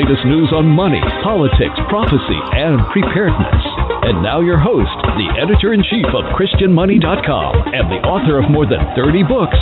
Latest 0.00 0.24
news 0.24 0.50
on 0.54 0.64
money, 0.66 1.00
politics, 1.22 1.76
prophecy, 1.90 2.40
and 2.56 2.80
preparedness. 2.88 3.62
And 4.08 4.22
now 4.22 4.40
your 4.40 4.56
host, 4.56 4.88
the 5.04 5.28
editor 5.38 5.74
in 5.74 5.82
chief 5.82 6.06
of 6.06 6.24
ChristianMoney.com 6.32 7.74
and 7.74 7.90
the 7.92 8.00
author 8.08 8.38
of 8.42 8.50
more 8.50 8.64
than 8.64 8.80
30 8.96 9.24
books, 9.24 9.58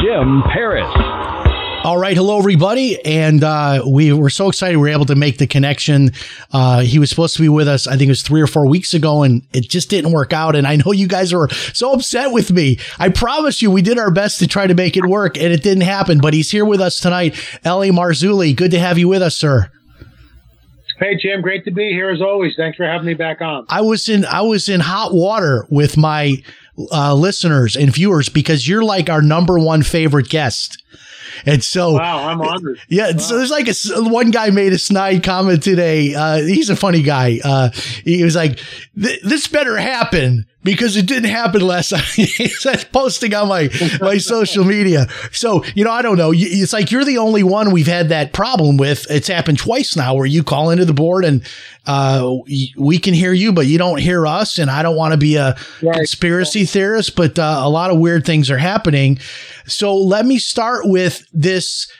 Jim 0.00 0.42
Paris. 0.50 0.88
All 1.84 1.98
right, 1.98 2.16
hello 2.16 2.38
everybody, 2.38 3.04
and 3.04 3.44
uh, 3.44 3.82
we 3.86 4.14
were 4.14 4.30
so 4.30 4.48
excited 4.48 4.78
we 4.78 4.80
were 4.80 4.88
able 4.88 5.04
to 5.06 5.14
make 5.14 5.36
the 5.36 5.46
connection. 5.46 6.12
Uh, 6.52 6.80
he 6.80 6.98
was 6.98 7.10
supposed 7.10 7.36
to 7.36 7.42
be 7.42 7.50
with 7.50 7.68
us, 7.68 7.86
I 7.86 7.98
think 7.98 8.04
it 8.04 8.12
was 8.12 8.22
three 8.22 8.40
or 8.40 8.46
four 8.46 8.66
weeks 8.66 8.94
ago, 8.94 9.24
and 9.24 9.42
it 9.52 9.68
just 9.68 9.90
didn't 9.90 10.12
work 10.12 10.32
out. 10.32 10.56
And 10.56 10.66
I 10.66 10.76
know 10.76 10.92
you 10.92 11.06
guys 11.06 11.34
were 11.34 11.50
so 11.74 11.92
upset 11.92 12.32
with 12.32 12.50
me. 12.50 12.78
I 12.98 13.10
promise 13.10 13.60
you, 13.60 13.70
we 13.70 13.82
did 13.82 13.98
our 13.98 14.10
best 14.10 14.38
to 14.38 14.46
try 14.46 14.66
to 14.66 14.74
make 14.74 14.96
it 14.96 15.04
work, 15.04 15.36
and 15.36 15.52
it 15.52 15.62
didn't 15.62 15.82
happen. 15.82 16.18
But 16.18 16.32
he's 16.32 16.50
here 16.50 16.64
with 16.64 16.80
us 16.80 16.98
tonight, 16.98 17.36
L.A. 17.62 17.88
Marzulli. 17.90 18.56
Good 18.56 18.70
to 18.70 18.78
have 18.78 18.96
you 18.96 19.08
with 19.08 19.20
us, 19.20 19.36
sir. 19.36 19.70
Hey 20.98 21.16
Jim, 21.16 21.40
great 21.40 21.64
to 21.64 21.70
be 21.70 21.90
here 21.90 22.10
as 22.10 22.20
always. 22.20 22.54
Thanks 22.56 22.76
for 22.76 22.84
having 22.86 23.06
me 23.06 23.14
back 23.14 23.40
on. 23.40 23.66
I 23.68 23.80
was 23.80 24.08
in 24.08 24.24
I 24.24 24.42
was 24.42 24.68
in 24.68 24.80
hot 24.80 25.12
water 25.14 25.66
with 25.70 25.96
my 25.96 26.36
uh, 26.90 27.14
listeners 27.14 27.76
and 27.76 27.92
viewers 27.92 28.28
because 28.28 28.66
you're 28.68 28.84
like 28.84 29.10
our 29.10 29.22
number 29.22 29.58
one 29.58 29.82
favorite 29.82 30.28
guest. 30.28 30.82
And 31.46 31.64
so, 31.64 31.94
Wow, 31.94 32.28
I'm 32.28 32.40
honored. 32.42 32.78
yeah, 32.88 33.16
so 33.16 33.38
there's 33.38 33.50
like 33.50 33.66
a 33.66 33.74
one 34.08 34.30
guy 34.30 34.50
made 34.50 34.72
a 34.74 34.78
snide 34.78 35.22
comment 35.24 35.62
today. 35.62 36.14
Uh, 36.14 36.36
he's 36.42 36.68
a 36.68 36.76
funny 36.76 37.02
guy. 37.02 37.40
Uh, 37.42 37.70
he 38.04 38.22
was 38.22 38.36
like, 38.36 38.60
"This 38.94 39.48
better 39.48 39.76
happen 39.78 40.46
because 40.64 40.96
it 40.96 41.06
didn't 41.06 41.30
happen 41.30 41.60
last 41.60 41.90
time." 41.90 42.02
He's 42.14 42.66
posting 42.92 43.34
on 43.34 43.48
my 43.48 43.68
my 44.00 44.18
social 44.18 44.64
media. 44.64 45.06
So 45.32 45.64
you 45.74 45.84
know, 45.84 45.90
I 45.90 46.02
don't 46.02 46.16
know. 46.18 46.32
It's 46.34 46.72
like 46.72 46.90
you're 46.90 47.04
the 47.04 47.18
only 47.18 47.42
one 47.42 47.70
we've 47.72 47.86
had 47.86 48.08
that 48.10 48.32
problem 48.32 48.76
with. 48.76 49.06
It's 49.10 49.28
happened 49.28 49.58
twice 49.58 49.96
now, 49.96 50.14
where 50.14 50.26
you 50.26 50.42
call 50.42 50.70
into 50.70 50.84
the 50.84 50.92
board 50.94 51.24
and 51.24 51.42
uh, 51.86 52.36
we 52.76 52.98
can 52.98 53.12
hear 53.14 53.32
you, 53.32 53.52
but 53.52 53.66
you 53.66 53.76
don't 53.78 53.98
hear 54.00 54.26
us. 54.26 54.58
And 54.58 54.70
I 54.70 54.82
don't 54.82 54.96
want 54.96 55.12
to 55.12 55.18
be 55.18 55.36
a 55.36 55.56
Right. 55.82 55.96
conspiracy 55.96 56.64
theorist, 56.64 57.16
but 57.16 57.38
uh, 57.38 57.60
a 57.64 57.68
lot 57.68 57.90
of 57.90 57.98
weird 57.98 58.24
things 58.24 58.50
are 58.50 58.58
happening. 58.58 59.18
So 59.66 59.96
let 59.96 60.24
me 60.26 60.38
start 60.38 60.82
with 60.86 61.26
this. 61.32 61.90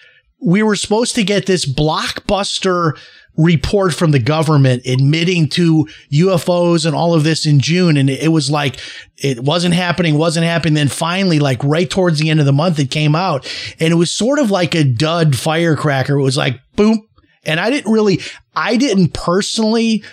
We 0.40 0.62
were 0.62 0.76
supposed 0.76 1.14
to 1.16 1.24
get 1.24 1.46
this 1.46 1.64
blockbuster 1.66 2.92
report 3.36 3.94
from 3.94 4.10
the 4.10 4.18
government 4.18 4.86
admitting 4.86 5.48
to 5.48 5.88
UFOs 6.12 6.84
and 6.84 6.94
all 6.94 7.14
of 7.14 7.24
this 7.24 7.46
in 7.46 7.60
June. 7.60 7.96
And 7.96 8.10
it 8.10 8.30
was 8.30 8.50
like, 8.50 8.78
it 9.16 9.40
wasn't 9.40 9.74
happening, 9.74 10.18
wasn't 10.18 10.44
happening. 10.44 10.74
Then 10.74 10.88
finally, 10.88 11.38
like 11.38 11.62
right 11.64 11.88
towards 11.88 12.18
the 12.18 12.30
end 12.30 12.40
of 12.40 12.46
the 12.46 12.52
month, 12.52 12.78
it 12.78 12.90
came 12.90 13.14
out 13.14 13.50
and 13.80 13.92
it 13.92 13.96
was 13.96 14.12
sort 14.12 14.38
of 14.38 14.50
like 14.50 14.74
a 14.74 14.84
dud 14.84 15.36
firecracker. 15.36 16.18
It 16.18 16.22
was 16.22 16.36
like, 16.36 16.60
boom. 16.76 17.06
And 17.44 17.58
I 17.58 17.70
didn't 17.70 17.92
really, 17.92 18.20
I 18.54 18.76
didn't 18.76 19.14
personally 19.14 20.04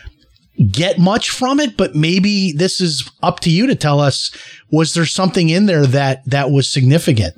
get 0.71 0.97
much 0.97 1.29
from 1.29 1.59
it, 1.59 1.77
but 1.77 1.95
maybe 1.95 2.51
this 2.53 2.81
is 2.81 3.09
up 3.21 3.39
to 3.41 3.49
you 3.49 3.67
to 3.67 3.75
tell 3.75 3.99
us, 3.99 4.31
was 4.71 4.93
there 4.93 5.05
something 5.05 5.49
in 5.49 5.65
there 5.67 5.85
that, 5.85 6.23
that 6.25 6.51
was 6.51 6.69
significant? 6.69 7.35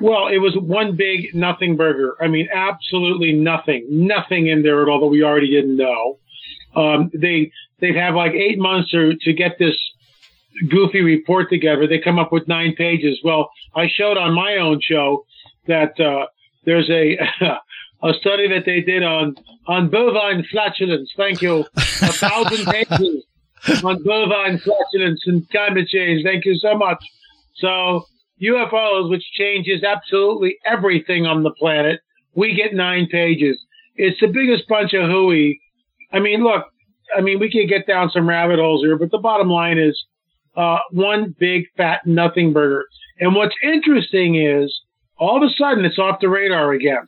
Well, 0.00 0.28
it 0.28 0.38
was 0.38 0.56
one 0.56 0.96
big 0.96 1.34
nothing 1.34 1.76
burger. 1.76 2.16
I 2.20 2.28
mean, 2.28 2.48
absolutely 2.52 3.32
nothing, 3.32 3.86
nothing 3.90 4.46
in 4.46 4.62
there 4.62 4.82
at 4.82 4.88
all 4.88 5.00
that 5.00 5.06
we 5.06 5.22
already 5.22 5.50
didn't 5.50 5.76
know. 5.76 6.18
Um, 6.76 7.10
they 7.14 7.50
they've 7.80 7.94
had 7.94 8.14
like 8.14 8.32
eight 8.32 8.58
months 8.58 8.90
to 8.90 9.14
to 9.22 9.32
get 9.32 9.58
this 9.58 9.76
goofy 10.70 11.00
report 11.02 11.50
together. 11.50 11.86
They 11.86 11.98
come 11.98 12.18
up 12.18 12.32
with 12.32 12.48
nine 12.48 12.74
pages. 12.76 13.18
Well, 13.24 13.50
I 13.74 13.88
showed 13.88 14.16
on 14.16 14.34
my 14.34 14.56
own 14.56 14.80
show 14.80 15.26
that 15.66 15.98
uh, 16.00 16.26
there's 16.64 16.88
a 16.90 17.18
a 18.02 18.14
study 18.14 18.48
that 18.48 18.64
they 18.64 18.80
did 18.80 19.02
on 19.02 19.36
on 19.66 19.88
bovine 19.90 20.44
flatulence. 20.50 21.12
Thank 21.16 21.42
you, 21.42 21.64
a 21.76 22.12
thousand 22.12 22.66
pages 22.72 23.24
on 23.84 24.02
bovine 24.02 24.58
flatulence 24.58 25.22
and 25.26 25.48
climate 25.50 25.88
change. 25.88 26.22
Thank 26.24 26.44
you 26.44 26.56
so 26.56 26.74
much. 26.76 27.02
So 27.56 28.06
UFOs, 28.42 29.10
which 29.10 29.24
changes 29.32 29.82
absolutely 29.82 30.56
everything 30.64 31.26
on 31.26 31.42
the 31.42 31.50
planet, 31.50 32.00
we 32.34 32.54
get 32.54 32.74
nine 32.74 33.08
pages. 33.10 33.58
It's 33.96 34.20
the 34.20 34.28
biggest 34.28 34.68
bunch 34.68 34.94
of 34.94 35.08
hooey. 35.08 35.60
I 36.12 36.20
mean, 36.20 36.42
look, 36.44 36.64
I 37.16 37.20
mean, 37.20 37.38
we 37.40 37.50
could 37.50 37.68
get 37.68 37.86
down 37.86 38.10
some 38.10 38.28
rabbit 38.28 38.58
holes 38.58 38.82
here, 38.82 38.96
but 38.96 39.10
the 39.10 39.18
bottom 39.18 39.48
line 39.48 39.78
is 39.78 39.98
uh, 40.56 40.78
one 40.90 41.34
big 41.38 41.64
fat 41.76 42.06
nothing 42.06 42.52
burger. 42.52 42.84
And 43.18 43.34
what's 43.34 43.54
interesting 43.62 44.36
is 44.36 44.72
all 45.18 45.36
of 45.36 45.42
a 45.42 45.52
sudden 45.54 45.84
it's 45.84 45.98
off 45.98 46.20
the 46.20 46.28
radar 46.28 46.72
again. 46.72 47.06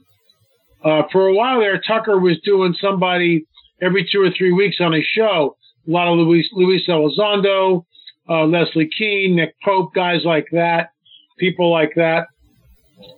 Uh, 0.84 1.02
for 1.12 1.26
a 1.26 1.34
while 1.34 1.60
there, 1.60 1.80
Tucker 1.80 2.18
was 2.18 2.40
doing 2.44 2.74
somebody 2.80 3.44
every 3.80 4.08
two 4.10 4.22
or 4.22 4.30
three 4.36 4.52
weeks 4.52 4.76
on 4.80 4.92
his 4.92 5.04
show. 5.04 5.56
A 5.86 5.90
lot 5.90 6.08
of 6.08 6.18
Luis, 6.18 6.48
Luis 6.52 6.82
Elizondo, 6.88 7.84
uh, 8.28 8.44
Leslie 8.44 8.88
Kean, 8.96 9.36
Nick 9.36 9.54
Pope, 9.64 9.94
guys 9.94 10.24
like 10.24 10.46
that, 10.52 10.90
people 11.40 11.70
like 11.70 11.92
that. 11.96 12.26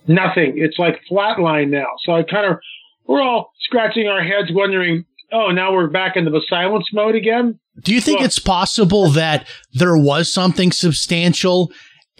Nothing. 0.07 0.53
It's 0.55 0.79
like 0.79 0.99
flatline 1.11 1.69
now. 1.69 1.87
So 2.05 2.13
I 2.13 2.23
kind 2.23 2.51
of, 2.51 2.57
we're 3.05 3.21
all 3.21 3.51
scratching 3.59 4.07
our 4.07 4.23
heads 4.23 4.47
wondering, 4.51 5.05
oh, 5.31 5.51
now 5.51 5.73
we're 5.73 5.89
back 5.89 6.15
into 6.15 6.31
the 6.31 6.43
silence 6.49 6.87
mode 6.93 7.15
again. 7.15 7.59
Do 7.83 7.93
you 7.93 8.01
think 8.01 8.21
it's 8.21 8.39
possible 8.39 9.09
that 9.09 9.47
there 9.73 9.97
was 9.97 10.31
something 10.31 10.71
substantial 10.71 11.71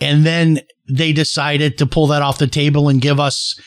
and 0.01 0.25
then 0.25 0.59
they 0.89 1.13
decided 1.13 1.77
to 1.77 1.85
pull 1.85 2.07
that 2.07 2.21
off 2.21 2.37
the 2.39 2.47
table 2.47 2.89
and 2.89 2.99
give 2.99 3.19
us 3.19 3.59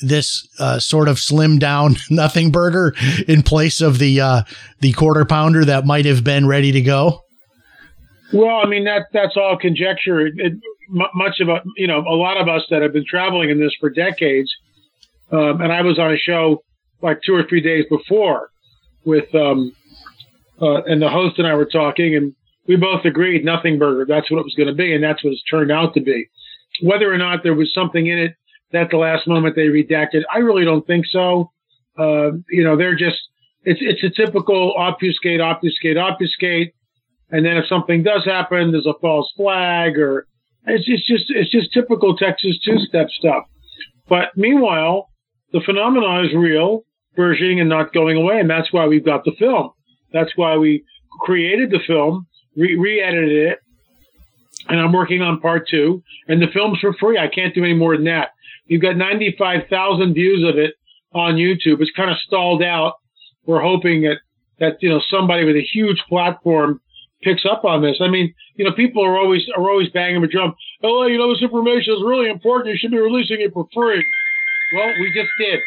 this 0.00 0.46
uh, 0.58 0.78
sort 0.78 1.08
of 1.08 1.18
slim 1.18 1.58
down 1.58 1.96
nothing 2.10 2.50
burger 2.50 2.94
in 3.26 3.42
place 3.42 3.80
of 3.80 3.98
the 3.98 4.20
uh, 4.20 4.42
the 4.80 4.92
quarter 4.92 5.24
pounder 5.24 5.64
that 5.64 5.86
might 5.86 6.04
have 6.04 6.24
been 6.24 6.46
ready 6.46 6.72
to 6.72 6.80
go? 6.80 7.20
Well, 8.32 8.60
I 8.64 8.66
mean 8.66 8.84
that 8.84 9.06
that's 9.12 9.36
all 9.36 9.58
conjecture. 9.58 10.26
It, 10.26 10.34
it, 10.36 10.52
mu- 10.90 11.06
much 11.14 11.40
of 11.40 11.48
a 11.48 11.62
you 11.76 11.86
know 11.86 12.00
a 12.00 12.16
lot 12.16 12.36
of 12.40 12.48
us 12.48 12.62
that 12.70 12.82
have 12.82 12.92
been 12.92 13.06
traveling 13.08 13.50
in 13.50 13.60
this 13.60 13.74
for 13.80 13.90
decades, 13.90 14.50
um, 15.32 15.60
and 15.60 15.72
I 15.72 15.82
was 15.82 15.98
on 15.98 16.12
a 16.12 16.18
show 16.18 16.62
like 17.02 17.20
two 17.24 17.34
or 17.34 17.44
three 17.48 17.60
days 17.60 17.84
before 17.88 18.50
with 19.04 19.34
um, 19.34 19.72
uh, 20.60 20.82
and 20.82 21.00
the 21.00 21.08
host 21.08 21.38
and 21.38 21.46
I 21.46 21.54
were 21.54 21.66
talking, 21.66 22.14
and 22.14 22.34
we 22.66 22.76
both 22.76 23.04
agreed 23.04 23.44
nothing 23.44 23.78
burger. 23.78 24.04
That's 24.06 24.30
what 24.30 24.38
it 24.38 24.44
was 24.44 24.54
going 24.54 24.68
to 24.68 24.74
be, 24.74 24.94
and 24.94 25.02
that's 25.02 25.24
what 25.24 25.32
it's 25.32 25.42
turned 25.44 25.72
out 25.72 25.94
to 25.94 26.00
be. 26.00 26.28
Whether 26.82 27.12
or 27.12 27.18
not 27.18 27.42
there 27.42 27.54
was 27.54 27.72
something 27.74 28.06
in 28.06 28.18
it 28.18 28.34
that 28.72 28.90
the 28.90 28.96
last 28.96 29.26
moment 29.26 29.56
they 29.56 29.68
redacted, 29.68 30.22
I 30.32 30.38
really 30.38 30.64
don't 30.64 30.86
think 30.86 31.06
so. 31.06 31.50
Uh, 31.98 32.32
you 32.50 32.62
know, 32.64 32.76
they're 32.76 32.96
just 32.96 33.18
it's 33.64 33.80
it's 33.82 34.04
a 34.04 34.10
typical 34.10 34.74
obfuscate, 34.76 35.40
obfuscate, 35.40 35.96
obfuscate. 35.96 36.74
And 37.30 37.46
then 37.46 37.56
if 37.56 37.66
something 37.68 38.02
does 38.02 38.24
happen, 38.24 38.72
there's 38.72 38.86
a 38.86 38.98
false 39.00 39.32
flag 39.36 39.98
or 39.98 40.26
it's 40.66 40.86
just, 40.86 41.06
just 41.06 41.24
it's 41.28 41.50
just 41.50 41.72
typical 41.72 42.16
Texas 42.16 42.58
two-step 42.64 43.08
stuff. 43.10 43.44
But 44.08 44.36
meanwhile, 44.36 45.08
the 45.52 45.60
phenomenon 45.64 46.26
is 46.26 46.34
real, 46.34 46.84
versioning 47.16 47.60
and 47.60 47.68
not 47.68 47.92
going 47.92 48.16
away, 48.16 48.40
and 48.40 48.50
that's 48.50 48.72
why 48.72 48.86
we've 48.86 49.04
got 49.04 49.24
the 49.24 49.32
film. 49.38 49.70
That's 50.12 50.30
why 50.36 50.56
we 50.56 50.84
created 51.20 51.70
the 51.70 51.80
film, 51.86 52.26
re- 52.56 52.76
re-edited 52.76 53.52
it, 53.52 53.58
and 54.68 54.80
I'm 54.80 54.92
working 54.92 55.22
on 55.22 55.40
part 55.40 55.68
two. 55.68 56.02
And 56.28 56.40
the 56.40 56.48
film's 56.52 56.78
for 56.80 56.92
free. 56.94 57.18
I 57.18 57.28
can't 57.28 57.54
do 57.54 57.64
any 57.64 57.74
more 57.74 57.96
than 57.96 58.06
that. 58.06 58.30
You've 58.66 58.82
got 58.82 58.96
95,000 58.96 60.14
views 60.14 60.48
of 60.48 60.58
it 60.58 60.74
on 61.12 61.34
YouTube. 61.34 61.80
It's 61.80 61.90
kind 61.96 62.10
of 62.10 62.16
stalled 62.18 62.62
out. 62.62 62.94
We're 63.46 63.62
hoping 63.62 64.02
that 64.02 64.18
that 64.60 64.76
you 64.80 64.90
know 64.90 65.00
somebody 65.10 65.44
with 65.44 65.56
a 65.56 65.66
huge 65.72 66.04
platform 66.08 66.80
picks 67.22 67.44
up 67.44 67.64
on 67.64 67.82
this. 67.82 67.98
I 68.00 68.08
mean, 68.08 68.34
you 68.56 68.64
know, 68.64 68.72
people 68.72 69.04
are 69.04 69.16
always 69.18 69.42
are 69.56 69.68
always 69.70 69.88
banging 69.90 70.20
the 70.22 70.28
drum. 70.28 70.54
Oh, 70.82 71.06
you 71.06 71.18
know, 71.18 71.32
this 71.32 71.42
information 71.42 71.94
is 71.94 72.02
really 72.04 72.28
important. 72.28 72.72
You 72.72 72.78
should 72.78 72.90
be 72.90 72.98
releasing 72.98 73.40
it 73.40 73.52
for 73.52 73.68
free. 73.74 74.04
Well, 74.74 74.88
we 75.00 75.12
just 75.14 75.30
did. 75.38 75.60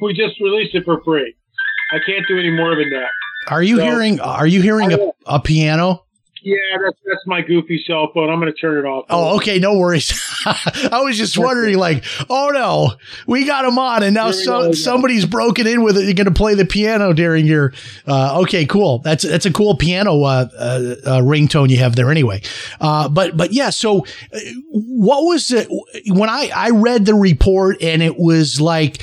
We 0.00 0.12
just 0.12 0.40
released 0.40 0.74
it 0.74 0.84
for 0.84 1.00
free. 1.04 1.34
I 1.92 1.98
can't 2.04 2.26
do 2.28 2.38
any 2.38 2.50
more 2.50 2.74
than 2.76 2.90
that. 2.90 3.08
Are 3.48 3.62
you 3.62 3.76
So- 3.76 3.84
hearing? 3.84 4.20
Are 4.20 4.46
you 4.46 4.62
hearing 4.62 4.92
a, 4.92 4.98
a 5.26 5.40
piano? 5.40 6.03
Yeah, 6.44 6.56
that's 6.84 6.98
that's 7.06 7.26
my 7.26 7.40
goofy 7.40 7.82
cell 7.86 8.10
phone. 8.12 8.28
I'm 8.28 8.38
going 8.38 8.52
to 8.52 8.58
turn 8.58 8.76
it 8.76 8.86
off. 8.86 9.06
Oh, 9.08 9.36
okay, 9.36 9.58
no 9.58 9.78
worries. 9.78 10.12
I 10.44 11.00
was 11.02 11.16
just 11.16 11.38
wondering, 11.38 11.78
like, 11.78 12.04
oh 12.28 12.50
no, 12.52 12.92
we 13.26 13.46
got 13.46 13.64
him 13.64 13.78
on, 13.78 14.02
and 14.02 14.14
now 14.14 14.30
so, 14.30 14.72
somebody's 14.72 15.24
broken 15.24 15.66
in 15.66 15.82
with 15.82 15.96
it. 15.96 16.04
You're 16.04 16.12
going 16.12 16.26
to 16.26 16.32
play 16.32 16.54
the 16.54 16.66
piano 16.66 17.14
during 17.14 17.46
your. 17.46 17.72
Uh, 18.06 18.42
okay, 18.42 18.66
cool. 18.66 18.98
That's 18.98 19.22
that's 19.22 19.46
a 19.46 19.52
cool 19.52 19.74
piano 19.74 20.22
uh, 20.22 20.48
uh, 20.58 20.94
uh, 21.06 21.20
ringtone 21.22 21.70
you 21.70 21.78
have 21.78 21.96
there, 21.96 22.10
anyway. 22.10 22.42
Uh, 22.78 23.08
but 23.08 23.38
but 23.38 23.54
yeah, 23.54 23.70
so 23.70 24.00
uh, 24.32 24.38
what 24.68 25.24
was 25.24 25.50
it 25.50 25.66
when 26.08 26.28
I 26.28 26.50
I 26.54 26.70
read 26.70 27.06
the 27.06 27.14
report 27.14 27.82
and 27.82 28.02
it 28.02 28.18
was 28.18 28.60
like 28.60 29.02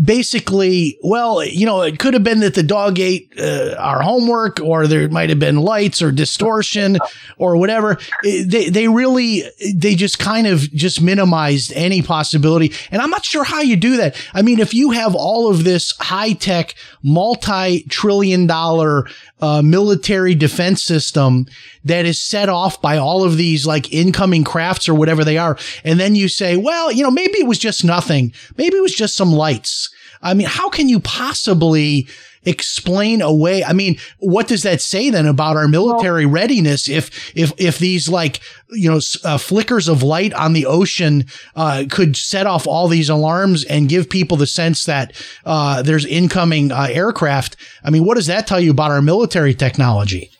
basically, 0.00 0.98
well, 1.02 1.44
you 1.44 1.66
know, 1.66 1.82
it 1.82 1.98
could 1.98 2.14
have 2.14 2.22
been 2.24 2.40
that 2.40 2.54
the 2.54 2.62
dog 2.62 2.98
ate 2.98 3.32
uh, 3.38 3.74
our 3.78 4.02
homework, 4.02 4.60
or 4.60 4.86
there 4.86 5.08
might 5.08 5.30
have 5.30 5.38
been 5.38 5.56
lights 5.56 6.02
or 6.02 6.12
distortion 6.12 6.98
or 7.38 7.56
whatever. 7.56 7.98
It- 8.22 8.50
They 8.50 8.68
they 8.70 8.88
really 8.88 9.44
they 9.74 9.94
just 9.94 10.18
kind 10.18 10.46
of 10.46 10.60
just 10.72 11.00
minimized 11.00 11.72
any 11.74 12.02
possibility, 12.02 12.72
and 12.90 13.00
I'm 13.00 13.10
not 13.10 13.24
sure 13.24 13.44
how 13.44 13.60
you 13.60 13.76
do 13.76 13.96
that. 13.98 14.16
I 14.34 14.42
mean, 14.42 14.58
if 14.60 14.74
you 14.74 14.90
have 14.90 15.14
all 15.14 15.50
of 15.50 15.64
this 15.64 15.94
high 15.98 16.32
tech, 16.34 16.74
multi 17.02 17.82
trillion 17.88 18.46
dollar 18.46 19.06
uh, 19.40 19.62
military 19.62 20.34
defense 20.34 20.82
system 20.84 21.46
that 21.84 22.06
is 22.06 22.20
set 22.20 22.48
off 22.48 22.80
by 22.80 22.96
all 22.96 23.24
of 23.24 23.36
these 23.36 23.66
like 23.66 23.92
incoming 23.92 24.44
crafts 24.44 24.88
or 24.88 24.94
whatever 24.94 25.24
they 25.24 25.38
are. 25.38 25.58
And 25.84 25.98
then 25.98 26.14
you 26.14 26.28
say, 26.28 26.56
well, 26.56 26.92
you 26.92 27.02
know, 27.02 27.10
maybe 27.10 27.38
it 27.38 27.46
was 27.46 27.58
just 27.58 27.84
nothing. 27.84 28.32
Maybe 28.56 28.76
it 28.76 28.82
was 28.82 28.94
just 28.94 29.16
some 29.16 29.32
lights. 29.32 29.90
I 30.22 30.34
mean, 30.34 30.46
how 30.46 30.68
can 30.68 30.88
you 30.88 31.00
possibly 31.00 32.06
explain 32.44 33.22
away? 33.22 33.62
I 33.62 33.72
mean, 33.72 33.98
what 34.18 34.48
does 34.48 34.64
that 34.64 34.80
say 34.80 35.10
then 35.10 35.26
about 35.26 35.56
our 35.56 35.68
military 35.68 36.26
readiness 36.26 36.88
if, 36.88 37.36
if, 37.36 37.52
if 37.56 37.78
these 37.78 38.08
like, 38.08 38.40
you 38.70 38.90
know, 38.90 39.00
uh, 39.24 39.38
flickers 39.38 39.88
of 39.88 40.02
light 40.02 40.32
on 40.34 40.52
the 40.52 40.66
ocean, 40.66 41.26
uh, 41.54 41.84
could 41.88 42.16
set 42.16 42.46
off 42.46 42.66
all 42.66 42.88
these 42.88 43.08
alarms 43.08 43.64
and 43.64 43.88
give 43.88 44.10
people 44.10 44.36
the 44.36 44.46
sense 44.46 44.84
that, 44.86 45.12
uh, 45.44 45.82
there's 45.82 46.04
incoming, 46.04 46.72
uh, 46.72 46.88
aircraft? 46.90 47.56
I 47.84 47.90
mean, 47.90 48.04
what 48.04 48.16
does 48.16 48.26
that 48.26 48.46
tell 48.46 48.60
you 48.60 48.72
about 48.72 48.90
our 48.90 49.02
military 49.02 49.54
technology? 49.54 50.31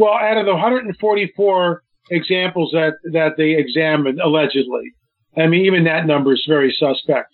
Well, 0.00 0.14
out 0.14 0.38
of 0.38 0.46
the 0.46 0.52
144 0.52 1.82
examples 2.10 2.70
that, 2.72 2.94
that 3.12 3.36
they 3.36 3.50
examined 3.50 4.18
allegedly, 4.18 4.94
I 5.36 5.46
mean, 5.46 5.66
even 5.66 5.84
that 5.84 6.06
number 6.06 6.32
is 6.32 6.42
very 6.48 6.74
suspect. 6.78 7.28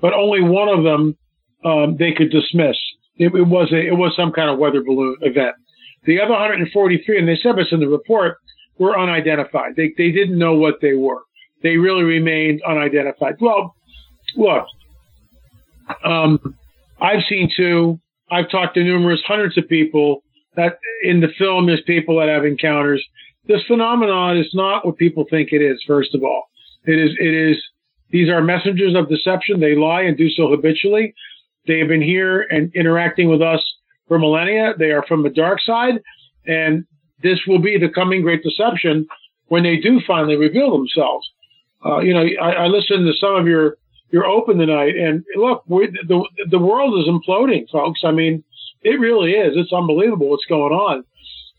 But 0.00 0.14
only 0.14 0.40
one 0.40 0.70
of 0.70 0.82
them 0.82 1.18
um, 1.62 1.96
they 1.98 2.12
could 2.12 2.30
dismiss. 2.30 2.78
It, 3.16 3.34
it 3.34 3.46
was 3.46 3.70
a, 3.70 3.86
it 3.88 3.98
was 3.98 4.14
some 4.16 4.32
kind 4.32 4.48
of 4.48 4.58
weather 4.58 4.82
balloon 4.82 5.18
event. 5.20 5.56
The 6.06 6.18
other 6.22 6.30
143, 6.30 7.18
and 7.18 7.28
they 7.28 7.36
said 7.36 7.56
this 7.56 7.66
in 7.70 7.80
the 7.80 7.88
report, 7.88 8.38
were 8.78 8.98
unidentified. 8.98 9.76
They 9.76 9.92
they 9.98 10.10
didn't 10.10 10.38
know 10.38 10.54
what 10.54 10.76
they 10.80 10.94
were. 10.94 11.20
They 11.62 11.76
really 11.76 12.04
remained 12.04 12.62
unidentified. 12.66 13.34
Well, 13.40 13.74
look, 14.36 14.64
um, 16.02 16.56
I've 16.98 17.24
seen 17.28 17.50
two. 17.54 18.00
I've 18.30 18.50
talked 18.50 18.74
to 18.76 18.84
numerous 18.84 19.20
hundreds 19.26 19.58
of 19.58 19.68
people 19.68 20.22
that 20.56 20.78
in 21.02 21.20
the 21.20 21.28
film 21.38 21.66
there's 21.66 21.82
people 21.82 22.18
that 22.18 22.28
have 22.28 22.44
encounters. 22.44 23.04
This 23.46 23.62
phenomenon 23.66 24.36
is 24.38 24.50
not 24.54 24.84
what 24.84 24.96
people 24.96 25.24
think 25.30 25.52
it 25.52 25.62
is. 25.62 25.82
First 25.86 26.14
of 26.14 26.22
all, 26.22 26.44
it 26.84 26.98
is 26.98 27.10
it 27.18 27.34
is 27.34 27.56
these 28.10 28.28
are 28.28 28.42
messengers 28.42 28.94
of 28.94 29.08
deception. 29.08 29.60
They 29.60 29.74
lie 29.74 30.02
and 30.02 30.16
do 30.16 30.28
so 30.30 30.50
habitually. 30.50 31.14
They 31.66 31.78
have 31.78 31.88
been 31.88 32.02
here 32.02 32.42
and 32.50 32.74
interacting 32.74 33.28
with 33.28 33.42
us 33.42 33.62
for 34.08 34.18
millennia. 34.18 34.74
They 34.78 34.92
are 34.92 35.04
from 35.06 35.22
the 35.22 35.30
dark 35.30 35.60
side, 35.60 36.00
and 36.46 36.84
this 37.22 37.40
will 37.46 37.60
be 37.60 37.78
the 37.78 37.88
coming 37.88 38.22
great 38.22 38.42
deception 38.42 39.06
when 39.46 39.62
they 39.62 39.76
do 39.76 40.00
finally 40.06 40.36
reveal 40.36 40.76
themselves. 40.76 41.28
Uh, 41.84 41.98
you 41.98 42.14
know, 42.14 42.24
I, 42.40 42.52
I 42.52 42.66
listened 42.66 43.06
to 43.06 43.12
some 43.18 43.36
of 43.36 43.46
your 43.46 43.76
your 44.10 44.24
open 44.24 44.58
tonight, 44.58 44.96
and 44.96 45.24
look, 45.36 45.64
the 45.66 46.24
the 46.50 46.58
world 46.58 46.98
is 47.00 47.08
imploding, 47.08 47.68
folks. 47.70 48.00
I 48.04 48.12
mean, 48.12 48.44
it 48.82 49.00
really 49.00 49.32
is. 49.32 49.54
It's 49.56 49.72
unbelievable 49.72 50.28
what's 50.28 50.46
going 50.46 50.72
on. 50.72 51.04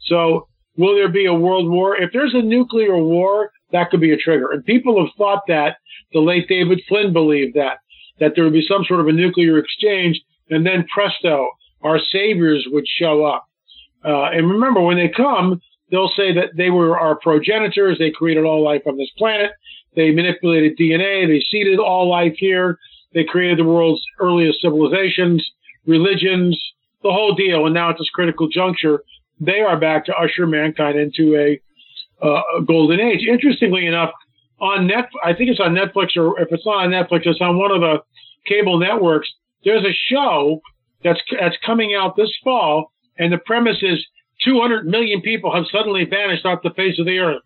So, 0.01 0.47
will 0.77 0.95
there 0.95 1.09
be 1.09 1.25
a 1.25 1.33
world 1.33 1.69
war? 1.69 1.95
If 1.95 2.11
there's 2.13 2.33
a 2.33 2.41
nuclear 2.41 2.97
war, 2.97 3.51
that 3.71 3.89
could 3.89 4.01
be 4.01 4.13
a 4.13 4.17
trigger. 4.17 4.51
And 4.51 4.63
people 4.63 4.99
have 5.03 5.13
thought 5.17 5.43
that. 5.47 5.77
The 6.13 6.19
late 6.21 6.47
David 6.47 6.81
Flynn 6.87 7.11
believed 7.11 7.55
that 7.55 7.79
that 8.19 8.33
there 8.35 8.43
would 8.43 8.53
be 8.53 8.65
some 8.67 8.83
sort 8.85 8.99
of 8.99 9.07
a 9.07 9.11
nuclear 9.11 9.57
exchange, 9.57 10.19
and 10.49 10.65
then 10.65 10.85
presto, 10.93 11.49
our 11.83 11.99
saviors 11.99 12.65
would 12.71 12.87
show 12.87 13.25
up. 13.25 13.45
Uh, 14.03 14.29
and 14.31 14.49
remember, 14.49 14.81
when 14.81 14.97
they 14.97 15.09
come, 15.09 15.61
they'll 15.91 16.11
say 16.15 16.33
that 16.33 16.51
they 16.55 16.69
were 16.69 16.99
our 16.99 17.15
progenitors. 17.15 17.97
They 17.99 18.11
created 18.11 18.43
all 18.43 18.63
life 18.63 18.81
on 18.87 18.97
this 18.97 19.11
planet. 19.17 19.51
They 19.95 20.11
manipulated 20.11 20.77
DNA. 20.77 21.27
They 21.27 21.41
seeded 21.41 21.79
all 21.79 22.09
life 22.09 22.35
here. 22.37 22.77
They 23.13 23.23
created 23.23 23.59
the 23.59 23.63
world's 23.63 24.03
earliest 24.19 24.61
civilizations, 24.61 25.47
religions, 25.85 26.59
the 27.03 27.11
whole 27.11 27.35
deal. 27.35 27.65
And 27.65 27.73
now 27.73 27.89
at 27.89 27.97
this 27.97 28.09
critical 28.09 28.47
juncture, 28.47 29.03
they 29.39 29.59
are 29.59 29.79
back 29.79 30.05
to 30.05 30.15
usher 30.15 30.47
mankind 30.47 30.97
into 30.97 31.35
a, 31.35 31.61
uh, 32.25 32.41
golden 32.65 32.99
age. 32.99 33.27
Interestingly 33.27 33.85
enough, 33.85 34.11
on 34.59 34.87
net, 34.87 35.09
I 35.23 35.33
think 35.33 35.51
it's 35.51 35.59
on 35.59 35.75
Netflix, 35.75 36.17
or 36.17 36.39
if 36.39 36.47
it's 36.51 36.65
not 36.65 36.85
on 36.85 36.89
Netflix, 36.89 37.27
it's 37.27 37.41
on 37.41 37.59
one 37.59 37.71
of 37.71 37.81
the 37.81 37.99
cable 38.47 38.79
networks. 38.79 39.29
There's 39.63 39.85
a 39.85 39.93
show 39.93 40.61
that's 41.03 41.19
that's 41.39 41.57
coming 41.65 41.93
out 41.93 42.15
this 42.15 42.33
fall, 42.43 42.91
and 43.17 43.31
the 43.31 43.37
premise 43.37 43.77
is 43.81 44.03
200 44.45 44.85
million 44.85 45.21
people 45.21 45.53
have 45.53 45.65
suddenly 45.71 46.05
vanished 46.05 46.45
off 46.45 46.63
the 46.63 46.71
face 46.71 46.99
of 46.99 47.05
the 47.05 47.19
earth. 47.19 47.41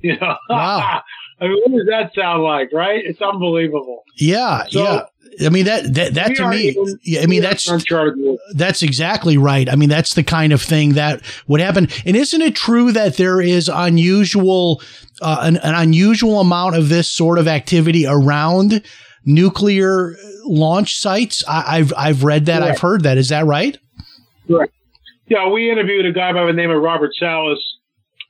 You 0.02 0.16
know, 0.18 0.34
Wow. 0.48 1.02
I 1.42 1.48
mean, 1.48 1.58
what 1.64 1.78
does 1.78 1.86
that 1.88 2.12
sound 2.14 2.42
like, 2.42 2.70
right? 2.72 3.02
It's 3.04 3.20
unbelievable. 3.22 4.02
Yeah, 4.16 4.64
So- 4.70 4.82
yeah. 4.82 5.02
I 5.46 5.48
mean 5.48 5.64
that 5.66 5.94
that 5.94 6.14
that 6.14 6.34
to 6.36 6.48
me. 6.48 6.70
in- 6.70 6.98
Yeah, 7.04 7.20
I 7.22 7.26
mean 7.26 7.40
that's 7.40 7.68
in 7.68 7.74
uncharted 7.74 8.14
waters. 8.18 8.40
that's 8.56 8.82
exactly 8.82 9.38
right. 9.38 9.68
I 9.70 9.76
mean 9.76 9.88
that's 9.88 10.14
the 10.14 10.24
kind 10.24 10.52
of 10.52 10.60
thing 10.60 10.94
that 10.94 11.22
would 11.46 11.60
happen. 11.60 11.86
And 12.04 12.16
isn't 12.16 12.42
it 12.42 12.56
true 12.56 12.90
that 12.92 13.16
there 13.16 13.40
is 13.40 13.70
unusual 13.72 14.82
uh, 15.22 15.38
an, 15.42 15.58
an 15.58 15.74
unusual 15.76 16.40
amount 16.40 16.74
of 16.76 16.88
this 16.88 17.08
sort 17.08 17.38
of 17.38 17.46
activity 17.46 18.06
around 18.08 18.82
nuclear 19.24 20.16
launch 20.44 20.98
sites? 20.98 21.44
I, 21.48 21.78
I've 21.78 21.92
I've 21.96 22.24
read 22.24 22.46
that. 22.46 22.58
Correct. 22.62 22.74
I've 22.74 22.80
heard 22.80 23.02
that. 23.04 23.16
Is 23.16 23.28
that 23.28 23.46
right? 23.46 23.78
Yeah, 25.28 25.48
we 25.48 25.70
interviewed 25.70 26.06
a 26.06 26.12
guy 26.12 26.32
by 26.32 26.44
the 26.44 26.52
name 26.52 26.70
of 26.70 26.82
Robert 26.82 27.12
Salas, 27.16 27.58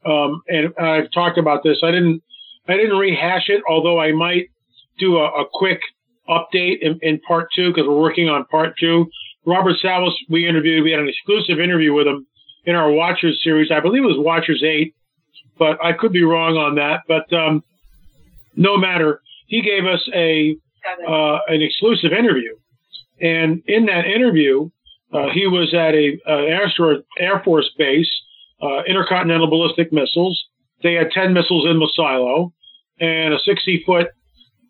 um, 0.05 0.43
and 0.49 0.75
I've 0.79 1.11
talked 1.13 1.39
about 1.39 1.63
this. 1.63 1.79
I 1.83 1.91
didn't, 1.91 2.23
I 2.69 2.77
didn't 2.77 2.97
rehash 2.97 3.49
it, 3.49 3.63
although 3.69 4.01
I 4.01 4.13
might 4.13 4.51
do 4.99 5.19
a, 5.19 5.27
a 5.27 5.45
quick 5.53 5.81
update 6.29 6.79
in, 6.81 6.99
in 7.03 7.21
part 7.21 7.49
two 7.55 7.71
because 7.71 7.87
we're 7.87 8.01
working 8.01 8.29
on 8.29 8.45
part 8.47 8.75
two. 8.79 9.11
Robert 9.47 9.77
Salas, 9.81 10.15
we 10.29 10.47
interviewed. 10.47 10.85
We 10.85 10.91
had 10.91 11.01
an 11.01 11.09
exclusive 11.09 11.59
interview 11.61 11.93
with 11.93 12.07
him 12.07 12.27
in 12.65 12.77
our 12.77 12.91
Watchers 12.91 13.41
series. 13.43 13.71
I 13.71 13.81
believe 13.81 14.05
it 14.05 14.07
was 14.07 14.19
Watchers 14.19 14.63
eight, 14.63 14.95
but 15.59 15.83
I 15.85 15.93
could 15.93 16.13
be 16.13 16.23
wrong 16.23 16.57
on 16.57 16.77
that. 16.77 17.03
But 17.09 17.33
um, 17.33 17.65
no 18.55 18.77
matter, 18.77 19.21
he 19.47 19.63
gave 19.63 19.87
us 19.87 20.07
a 20.15 20.57
uh, 21.07 21.39
an 21.49 21.63
exclusive 21.63 22.13
interview, 22.13 22.57
and 23.21 23.63
in 23.67 23.87
that 23.87 24.07
interview, 24.07 24.71
uh, 25.13 25.29
he 25.33 25.47
was 25.47 25.75
at 25.75 25.95
a 25.95 26.19
uh, 26.27 26.45
Air, 26.45 26.73
Force, 26.77 26.99
Air 27.19 27.43
Force 27.45 27.71
base, 27.77 28.11
uh, 28.63 28.83
intercontinental 28.87 29.49
ballistic 29.49 29.93
missiles. 29.93 30.43
They 30.83 30.95
had 30.95 31.11
10 31.11 31.33
missiles 31.33 31.67
in 31.69 31.79
the 31.79 31.91
silo, 31.95 32.53
and 32.99 33.35
a 33.35 33.39
60 33.39 33.83
foot 33.87 34.09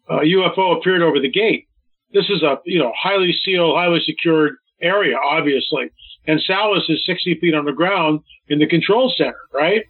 uh, 0.08 0.20
UFO 0.20 0.78
appeared 0.78 1.02
over 1.02 1.20
the 1.20 1.30
gate. 1.30 1.66
This 2.12 2.28
is 2.28 2.42
a 2.42 2.58
you 2.64 2.78
know 2.78 2.92
highly 3.00 3.32
sealed, 3.44 3.76
highly 3.76 4.00
secured 4.04 4.56
area, 4.82 5.16
obviously. 5.16 5.90
And 6.26 6.40
Salas 6.46 6.84
is 6.88 7.04
60 7.06 7.38
feet 7.40 7.54
on 7.54 7.64
the 7.64 7.72
ground 7.72 8.20
in 8.48 8.58
the 8.58 8.66
control 8.66 9.12
center, 9.16 9.38
right? 9.54 9.82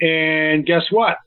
And 0.00 0.66
guess 0.66 0.84
what? 0.90 1.18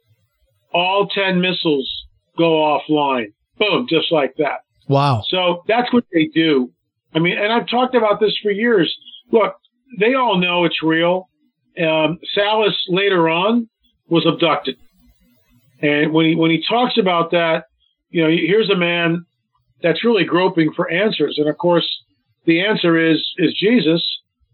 All 0.73 1.07
10 1.07 1.39
missiles 1.39 1.89
go 2.37 2.51
offline. 2.51 3.27
Boom, 3.57 3.87
just 3.89 4.11
like 4.11 4.33
that. 4.37 4.59
Wow. 4.89 5.23
So 5.29 5.63
that's 5.67 5.91
what 5.93 6.03
they 6.11 6.25
do. 6.33 6.71
I 7.13 7.19
mean, 7.19 7.37
and 7.37 7.51
I've 7.51 7.67
talked 7.67 7.95
about 7.95 8.19
this 8.19 8.37
for 8.43 8.51
years. 8.51 8.93
Look, 9.31 9.55
they 9.99 10.15
all 10.15 10.37
know 10.37 10.65
it's 10.65 10.83
real. 10.83 11.29
Um, 11.81 12.19
Salas 12.33 12.75
later 12.87 13.29
on 13.29 13.69
was 14.07 14.25
abducted, 14.25 14.77
and 15.81 16.13
when 16.13 16.25
he 16.25 16.35
when 16.35 16.51
he 16.51 16.63
talks 16.67 16.97
about 16.97 17.31
that, 17.31 17.65
you 18.09 18.23
know, 18.23 18.29
here's 18.29 18.69
a 18.69 18.77
man 18.77 19.25
that's 19.81 20.03
really 20.03 20.23
groping 20.23 20.71
for 20.73 20.89
answers, 20.89 21.35
and 21.37 21.49
of 21.49 21.57
course, 21.57 21.87
the 22.45 22.65
answer 22.65 22.97
is 22.97 23.17
is 23.37 23.53
Jesus. 23.59 24.03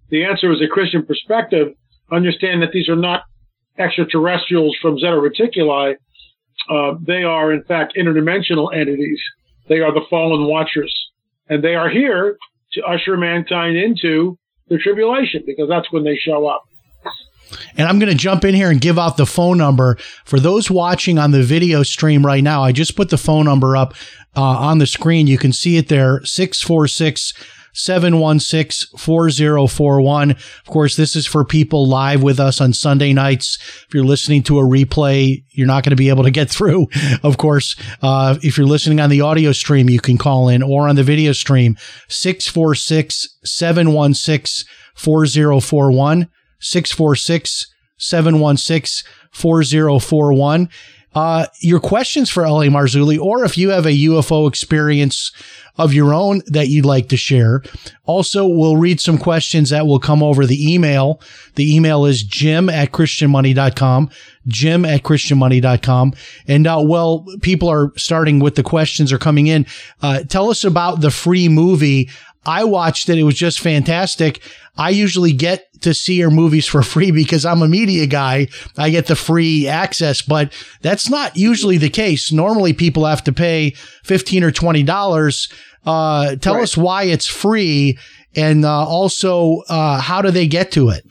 The 0.10 0.26
answer 0.26 0.52
is 0.52 0.62
a 0.62 0.68
Christian 0.68 1.06
perspective. 1.06 1.70
Understand 2.12 2.62
that 2.64 2.72
these 2.74 2.90
are 2.90 2.96
not 2.96 3.24
extraterrestrials 3.78 4.76
from 4.82 4.98
Zeta 5.00 5.14
Reticuli. 5.14 5.96
Uh, 6.70 6.94
they 7.06 7.24
are, 7.24 7.52
in 7.52 7.64
fact, 7.64 7.96
interdimensional 7.98 8.74
entities. 8.74 9.20
They 9.70 9.80
are 9.80 9.94
the 9.94 10.06
fallen 10.10 10.48
watchers, 10.48 10.94
and 11.48 11.64
they 11.64 11.76
are 11.76 11.90
here 11.90 12.38
to 12.74 12.82
usher 12.84 13.18
mankind 13.18 13.78
into 13.78 14.38
the 14.68 14.78
tribulation 14.78 15.44
because 15.46 15.70
that's 15.70 15.92
when 15.92 16.04
they 16.04 16.16
show 16.16 16.48
up. 16.48 16.64
And 17.78 17.88
I'm 17.88 18.00
going 18.00 18.12
to 18.12 18.18
jump 18.18 18.46
in 18.46 18.56
here 18.56 18.70
and 18.70 18.82
give 18.82 19.00
out 19.00 19.18
the 19.18 19.26
phone 19.26 19.58
number 19.58 19.98
for 20.26 20.40
those 20.40 20.70
watching 20.70 21.18
on 21.18 21.32
the 21.32 21.44
video 21.44 21.84
stream 21.84 22.26
right 22.26 22.44
now. 22.44 22.64
I 22.64 22.72
just 22.72 22.96
put 22.96 23.10
the 23.10 23.18
phone 23.18 23.46
number 23.46 23.76
up 23.76 23.94
uh, 24.36 24.42
on 24.42 24.78
the 24.78 24.88
screen. 24.88 25.28
You 25.28 25.38
can 25.38 25.54
see 25.54 25.78
it 25.78 25.88
there 25.90 26.24
646 26.24 27.34
716 27.74 28.98
4041. 28.98 30.32
Of 30.32 30.66
course, 30.68 30.96
this 30.96 31.16
is 31.16 31.26
for 31.26 31.46
people 31.46 31.88
live 31.88 32.22
with 32.22 32.40
us 32.40 32.60
on 32.60 32.74
Sunday 32.74 33.14
nights. 33.14 33.58
If 33.88 33.94
you're 33.94 34.04
listening 34.04 34.44
to 34.44 34.60
a 34.60 34.64
replay, 34.64 35.44
you're 35.52 35.68
not 35.68 35.84
going 35.84 35.92
to 35.92 35.96
be 35.96 36.10
able 36.10 36.24
to 36.24 36.32
get 36.32 36.50
through. 36.52 36.88
Of 37.24 37.38
course, 37.38 37.76
uh, 38.02 38.38
if 38.42 38.58
you're 38.58 38.68
listening 38.68 39.00
on 39.00 39.10
the 39.10 39.22
audio 39.22 39.52
stream, 39.52 39.90
you 39.90 40.00
can 40.00 40.18
call 40.18 40.50
in 40.50 40.62
or 40.64 40.88
on 40.88 40.96
the 40.96 41.04
video 41.04 41.32
stream 41.32 41.78
646 42.08 43.38
716 43.44 44.68
4041. 44.96 46.30
646 46.62 47.68
716 47.98 49.10
4041. 49.32 50.70
Uh, 51.14 51.46
your 51.60 51.80
questions 51.82 52.30
for 52.30 52.46
L.A. 52.46 52.68
Marzulli, 52.68 53.20
or 53.20 53.44
if 53.44 53.58
you 53.58 53.70
have 53.70 53.86
a 53.86 53.90
UFO 53.90 54.48
experience 54.48 55.34
of 55.78 55.94
your 55.94 56.14
own 56.14 56.42
that 56.48 56.68
you'd 56.68 56.86
like 56.86 57.10
to 57.10 57.18
share. 57.18 57.64
Also, 58.06 58.48
we'll 58.48 58.78
read 58.78 59.00
some 59.00 59.18
questions 59.18 59.70
that 59.70 59.88
will 59.88 60.00
come 60.00 60.22
over 60.22 60.46
the 60.46 60.74
email. 60.74 61.22
The 61.56 61.76
email 61.76 62.06
is 62.06 62.24
jim 62.24 62.70
at 62.70 62.92
christianmoney.com, 62.92 64.10
jim 64.48 64.86
at 64.86 65.04
christianmoney.com. 65.04 66.14
And, 66.48 66.68
uh, 66.68 66.82
well, 66.86 67.26
people 67.42 67.70
are 67.70 67.92
starting 67.98 68.40
with 68.40 68.56
the 68.56 68.64
questions 68.64 69.12
are 69.12 69.18
coming 69.18 69.48
in. 69.48 69.66
Uh, 70.02 70.24
tell 70.24 70.50
us 70.50 70.64
about 70.64 71.02
the 71.02 71.12
free 71.12 71.50
movie. 71.50 72.10
I 72.46 72.64
watched 72.64 73.10
it. 73.10 73.18
It 73.18 73.24
was 73.24 73.36
just 73.36 73.60
fantastic. 73.60 74.42
I 74.78 74.90
usually 74.90 75.34
get 75.34 75.68
to 75.82 75.94
see 75.94 76.16
your 76.16 76.32
movies 76.32 76.66
for 76.68 76.82
free 76.94 77.12
because 77.12 77.46
I'm 77.46 77.62
a 77.62 77.68
media 77.68 78.06
guy. 78.08 78.48
I 78.78 78.90
get 78.90 79.08
the 79.08 79.16
free 79.16 79.68
access, 79.68 80.22
but 80.22 80.52
that's 80.82 81.10
not 81.10 81.36
usually 81.38 81.78
the 81.78 81.90
case. 81.90 82.32
Normally 82.32 82.74
people 82.74 83.06
have 83.06 83.24
to 83.26 83.34
pay 83.34 83.72
15 84.04 84.44
or 84.44 84.52
$20. 84.52 85.52
Uh, 85.86 86.36
tell 86.36 86.56
Right. 86.56 86.64
us 86.64 86.76
why 86.78 87.04
it's 87.04 87.26
free 87.28 87.98
and, 88.36 88.64
uh, 88.64 88.86
also, 88.86 89.64
uh, 89.68 90.00
how 90.00 90.22
do 90.22 90.32
they 90.32 90.48
get 90.48 90.72
to 90.72 90.88
it? 90.90 91.04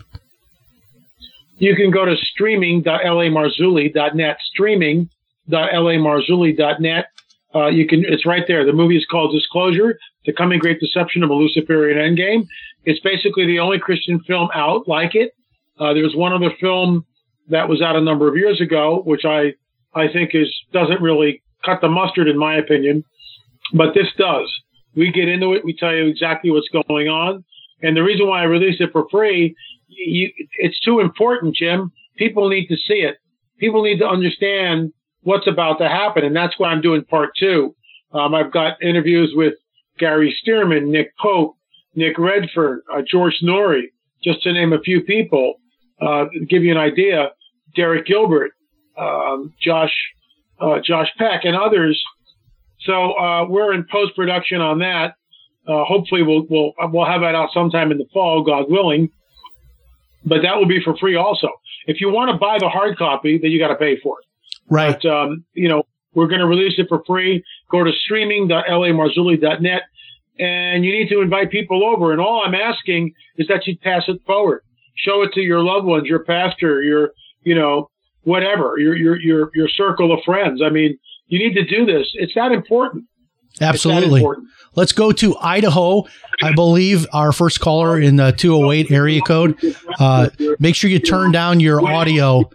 You 1.58 1.76
can 1.76 1.90
go 1.90 2.06
to 2.06 2.16
streaming.lamarzulli.net, 2.16 4.36
streaming.lamarzulli.net. 4.54 7.06
Uh, 7.54 7.66
you 7.66 7.86
can, 7.86 8.04
it's 8.06 8.24
right 8.24 8.44
there. 8.46 8.64
The 8.64 8.72
movie 8.72 8.96
is 8.96 9.04
called 9.10 9.34
Disclosure, 9.34 9.98
The 10.24 10.32
Coming 10.32 10.58
Great 10.60 10.80
Deception 10.80 11.22
of 11.22 11.28
a 11.30 11.34
Luciferian 11.34 11.98
Endgame. 11.98 12.46
It's 12.84 13.00
basically 13.00 13.46
the 13.46 13.58
only 13.58 13.78
Christian 13.78 14.20
film 14.26 14.48
out 14.54 14.88
like 14.88 15.14
it. 15.14 15.32
Uh, 15.78 15.94
one 16.14 16.32
other 16.32 16.54
film 16.60 17.04
that 17.48 17.68
was 17.68 17.82
out 17.82 17.96
a 17.96 18.00
number 18.00 18.28
of 18.28 18.36
years 18.36 18.60
ago, 18.60 19.02
which 19.04 19.24
I, 19.24 19.54
I 19.94 20.08
think 20.12 20.30
is, 20.34 20.54
doesn't 20.72 21.00
really 21.00 21.42
cut 21.64 21.80
the 21.80 21.88
mustard 21.88 22.28
in 22.28 22.38
my 22.38 22.56
opinion, 22.56 23.04
but 23.74 23.94
this 23.94 24.06
does. 24.16 24.50
We 24.94 25.12
get 25.12 25.28
into 25.28 25.52
it. 25.52 25.64
We 25.64 25.74
tell 25.76 25.94
you 25.94 26.06
exactly 26.06 26.50
what's 26.50 26.68
going 26.68 27.08
on. 27.08 27.44
And 27.82 27.96
the 27.96 28.02
reason 28.02 28.26
why 28.26 28.40
I 28.40 28.44
release 28.44 28.80
it 28.80 28.92
for 28.92 29.06
free, 29.10 29.54
you, 29.88 30.30
it's 30.58 30.80
too 30.80 31.00
important, 31.00 31.54
Jim. 31.54 31.92
People 32.16 32.48
need 32.48 32.66
to 32.66 32.76
see 32.76 33.00
it. 33.00 33.16
People 33.58 33.82
need 33.82 33.98
to 33.98 34.06
understand 34.06 34.92
what's 35.22 35.46
about 35.46 35.78
to 35.78 35.88
happen. 35.88 36.24
And 36.24 36.34
that's 36.34 36.58
why 36.58 36.68
I'm 36.68 36.80
doing 36.80 37.04
part 37.04 37.30
two. 37.38 37.74
Um, 38.12 38.34
I've 38.34 38.52
got 38.52 38.82
interviews 38.82 39.32
with 39.34 39.54
Gary 39.98 40.36
Stearman, 40.42 40.88
Nick 40.88 41.16
Pope, 41.18 41.56
Nick 41.94 42.18
Redfern, 42.18 42.82
uh, 42.92 43.02
George 43.06 43.38
Noory, 43.42 43.92
just 44.22 44.42
to 44.42 44.52
name 44.52 44.72
a 44.72 44.80
few 44.80 45.02
people. 45.02 45.54
Uh, 46.00 46.26
give 46.48 46.62
you 46.62 46.70
an 46.70 46.78
idea, 46.78 47.30
Derek 47.76 48.06
Gilbert, 48.06 48.52
um, 48.96 49.52
Josh, 49.60 49.92
uh, 50.60 50.78
Josh 50.82 51.08
Peck, 51.18 51.44
and 51.44 51.56
others. 51.56 52.02
So 52.80 53.12
uh, 53.12 53.46
we're 53.48 53.74
in 53.74 53.84
post 53.90 54.16
production 54.16 54.60
on 54.60 54.78
that. 54.78 55.14
Uh, 55.68 55.84
hopefully, 55.84 56.22
we'll 56.22 56.46
we'll 56.48 56.72
we'll 56.90 57.06
have 57.06 57.20
that 57.20 57.34
out 57.34 57.50
sometime 57.52 57.92
in 57.92 57.98
the 57.98 58.06
fall, 58.12 58.42
God 58.42 58.64
willing. 58.68 59.10
But 60.24 60.42
that 60.42 60.56
will 60.56 60.66
be 60.66 60.82
for 60.82 60.96
free 60.96 61.16
also. 61.16 61.48
If 61.86 62.00
you 62.00 62.10
want 62.10 62.30
to 62.30 62.36
buy 62.36 62.58
the 62.58 62.68
hard 62.68 62.96
copy, 62.96 63.38
then 63.38 63.50
you 63.50 63.58
got 63.58 63.68
to 63.68 63.76
pay 63.76 63.98
for 64.00 64.20
it. 64.20 64.26
Right. 64.68 64.96
But 65.00 65.08
um, 65.08 65.44
you 65.52 65.68
know, 65.68 65.84
we're 66.14 66.28
going 66.28 66.40
to 66.40 66.46
release 66.46 66.78
it 66.78 66.86
for 66.88 67.02
free. 67.06 67.44
Go 67.70 67.84
to 67.84 67.92
streaming.lamarzulli.net, 68.04 69.82
and 70.40 70.84
you 70.84 70.92
need 70.92 71.08
to 71.10 71.20
invite 71.20 71.50
people 71.50 71.84
over. 71.84 72.12
And 72.12 72.20
all 72.20 72.42
I'm 72.44 72.54
asking 72.54 73.12
is 73.36 73.46
that 73.48 73.66
you 73.66 73.76
pass 73.78 74.04
it 74.08 74.20
forward, 74.26 74.62
show 74.96 75.22
it 75.22 75.32
to 75.34 75.40
your 75.40 75.62
loved 75.62 75.86
ones, 75.86 76.06
your 76.06 76.24
pastor, 76.24 76.82
your 76.82 77.10
you 77.42 77.54
know 77.54 77.90
whatever, 78.22 78.76
your 78.78 78.96
your 78.96 79.20
your 79.20 79.50
your 79.54 79.68
circle 79.68 80.12
of 80.12 80.20
friends. 80.24 80.62
I 80.64 80.70
mean, 80.70 80.98
you 81.26 81.38
need 81.38 81.54
to 81.54 81.64
do 81.64 81.84
this. 81.84 82.08
It's 82.14 82.34
that 82.34 82.52
important. 82.52 83.04
That 83.58 83.70
Absolutely. 83.70 84.20
important. 84.20 84.48
Let's 84.76 84.92
go 84.92 85.10
to 85.12 85.36
Idaho. 85.38 86.04
I 86.40 86.52
believe 86.52 87.06
our 87.12 87.32
first 87.32 87.60
caller 87.60 87.98
in 88.00 88.16
the 88.16 88.30
208 88.30 88.90
area 88.92 89.20
code. 89.20 89.58
Uh, 89.98 90.30
make 90.60 90.76
sure 90.76 90.88
you 90.88 91.00
turn 91.00 91.32
down 91.32 91.58
your 91.58 91.84
audio 91.84 92.48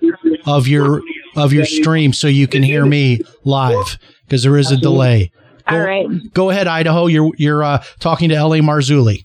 of 0.45 0.67
your 0.67 1.01
of 1.35 1.51
your 1.51 1.65
stream 1.65 2.13
so 2.13 2.27
you 2.27 2.47
can 2.47 2.63
hear 2.63 2.85
me 2.85 3.19
live 3.43 3.99
because 4.25 4.43
there 4.43 4.57
is 4.57 4.71
a 4.71 4.77
delay. 4.77 5.31
Go, 5.69 5.75
All 5.75 5.81
right. 5.81 6.07
Go 6.33 6.49
ahead, 6.49 6.67
Idaho. 6.67 7.07
You're 7.07 7.31
you're 7.37 7.63
uh, 7.63 7.83
talking 7.99 8.29
to 8.29 8.35
L.A. 8.35 8.59
Marzulli. 8.59 9.23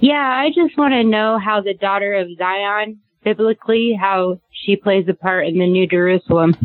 Yeah, 0.00 0.14
I 0.14 0.48
just 0.48 0.76
want 0.76 0.92
to 0.92 1.02
know 1.04 1.38
how 1.42 1.60
the 1.62 1.74
daughter 1.74 2.14
of 2.14 2.28
Zion, 2.36 3.00
biblically, 3.22 3.96
how 3.98 4.40
she 4.52 4.76
plays 4.76 5.06
a 5.08 5.14
part 5.14 5.46
in 5.46 5.58
the 5.58 5.66
New 5.66 5.86
Jerusalem. 5.86 6.56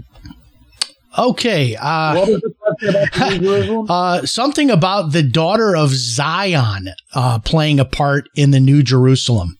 Okay. 1.17 1.75
Uh, 1.75 2.15
What 2.15 2.29
was 2.29 2.41
the 2.41 2.53
question 2.59 2.89
about 2.89 3.19
the 3.19 3.39
New 3.39 3.47
Jerusalem? 3.47 3.85
uh, 3.89 4.25
something 4.25 4.69
about 4.69 5.11
the 5.11 5.23
daughter 5.23 5.75
of 5.75 5.89
Zion 5.91 6.89
uh, 7.13 7.39
playing 7.39 7.79
a 7.79 7.85
part 7.85 8.27
in 8.35 8.51
the 8.51 8.59
New 8.59 8.83
Jerusalem. 8.83 9.57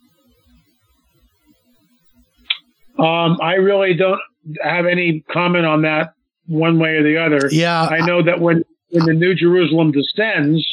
Um, 2.97 3.38
I 3.41 3.53
really 3.53 3.93
don't 3.93 4.19
have 4.61 4.85
any 4.85 5.23
comment 5.31 5.65
on 5.65 5.83
that 5.83 6.13
one 6.49 6.79
way 6.79 6.95
or 6.95 7.03
the 7.03 7.17
other. 7.17 7.47
Yeah. 7.51 7.81
I 7.81 8.05
know 8.05 8.23
that 8.23 8.41
when, 8.41 8.63
when 8.89 9.05
the 9.05 9.13
New 9.13 9.35
Jerusalem 9.35 9.91
descends, 9.91 10.65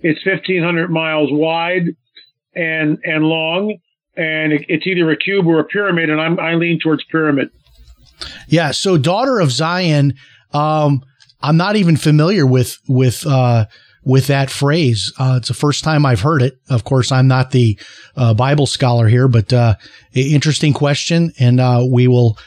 it's 0.00 0.24
1,500 0.24 0.90
miles 0.90 1.30
wide 1.32 1.88
and, 2.54 2.98
and 3.04 3.24
long, 3.24 3.76
and 4.16 4.52
it, 4.52 4.66
it's 4.68 4.86
either 4.86 5.10
a 5.10 5.16
cube 5.16 5.46
or 5.46 5.58
a 5.60 5.64
pyramid, 5.64 6.10
and 6.10 6.20
I'm, 6.20 6.38
I 6.38 6.54
lean 6.54 6.78
towards 6.78 7.02
pyramid. 7.04 7.50
Yeah. 8.46 8.70
So, 8.70 8.96
daughter 8.96 9.40
of 9.40 9.50
Zion. 9.50 10.14
Um, 10.52 11.02
I'm 11.40 11.56
not 11.56 11.76
even 11.76 11.96
familiar 11.96 12.46
with 12.46 12.78
with 12.88 13.26
uh, 13.26 13.66
with 14.04 14.28
that 14.28 14.50
phrase. 14.50 15.12
Uh, 15.18 15.34
it's 15.38 15.48
the 15.48 15.54
first 15.54 15.84
time 15.84 16.06
I've 16.06 16.20
heard 16.20 16.42
it. 16.42 16.58
Of 16.70 16.84
course, 16.84 17.12
I'm 17.12 17.28
not 17.28 17.50
the 17.50 17.78
uh, 18.16 18.34
Bible 18.34 18.66
scholar 18.66 19.08
here, 19.08 19.28
but 19.28 19.52
uh, 19.52 19.74
interesting 20.14 20.72
question, 20.72 21.32
and 21.38 21.60
uh, 21.60 21.84
we 21.86 22.08
will 22.08 22.38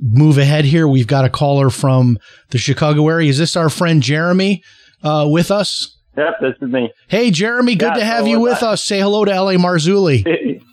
move 0.00 0.38
ahead 0.38 0.64
here. 0.64 0.86
We've 0.88 1.06
got 1.06 1.24
a 1.24 1.30
caller 1.30 1.70
from 1.70 2.18
the 2.50 2.58
Chicago 2.58 3.08
area. 3.08 3.28
Is 3.30 3.38
this 3.38 3.56
our 3.56 3.68
friend 3.70 4.02
Jeremy 4.02 4.62
uh, 5.02 5.26
with 5.28 5.50
us? 5.50 5.98
Yep, 6.16 6.34
this 6.40 6.54
is 6.60 6.72
me. 6.72 6.92
Hey, 7.08 7.30
Jeremy, 7.30 7.74
good 7.74 7.86
Yeah, 7.94 7.94
to 8.00 8.04
have 8.04 8.26
you 8.28 8.40
with 8.40 8.62
I- 8.62 8.72
us. 8.72 8.84
Say 8.84 9.00
hello 9.00 9.24
to 9.24 9.32
L.A. 9.32 9.54
Marzulli. 9.56 10.60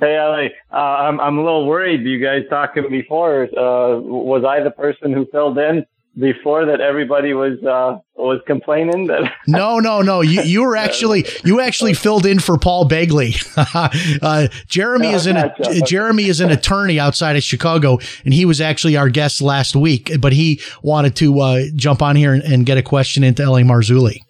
Hey, 0.00 0.18
Ali. 0.18 0.50
Uh, 0.72 0.76
I'm 0.76 1.20
I'm 1.20 1.38
a 1.38 1.42
little 1.42 1.66
worried. 1.66 2.02
You 2.02 2.18
guys 2.22 2.42
talking 2.50 2.84
before? 2.90 3.44
Uh, 3.44 3.98
was 4.00 4.44
I 4.44 4.60
the 4.62 4.72
person 4.72 5.12
who 5.12 5.24
filled 5.30 5.56
in 5.56 5.86
before 6.18 6.66
that? 6.66 6.80
Everybody 6.80 7.34
was 7.34 7.62
uh, 7.62 7.98
was 8.16 8.40
complaining 8.46 9.06
that. 9.08 9.32
No, 9.46 9.78
no, 9.78 10.02
no. 10.02 10.20
You 10.20 10.42
you 10.42 10.62
were 10.62 10.76
actually 10.76 11.26
you 11.44 11.60
actually 11.60 11.94
filled 11.94 12.26
in 12.26 12.38
for 12.38 12.56
Paul 12.58 12.88
Begley. 12.88 13.36
uh, 14.22 14.48
Jeremy 14.66 15.08
is 15.08 15.26
an 15.26 15.34
gotcha. 15.58 15.80
Jeremy 15.82 16.24
is 16.24 16.40
an 16.40 16.50
attorney 16.50 16.98
outside 16.98 17.36
of 17.36 17.42
Chicago, 17.42 17.98
and 18.24 18.32
he 18.32 18.44
was 18.44 18.60
actually 18.60 18.96
our 18.96 19.08
guest 19.08 19.42
last 19.42 19.76
week. 19.76 20.10
But 20.20 20.32
he 20.32 20.60
wanted 20.82 21.16
to 21.16 21.40
uh, 21.40 21.62
jump 21.76 22.02
on 22.02 22.16
here 22.16 22.32
and, 22.32 22.42
and 22.42 22.66
get 22.66 22.78
a 22.78 22.82
question 22.82 23.22
into 23.22 23.42
L.A. 23.42 23.62
Marzulli. 23.62 24.20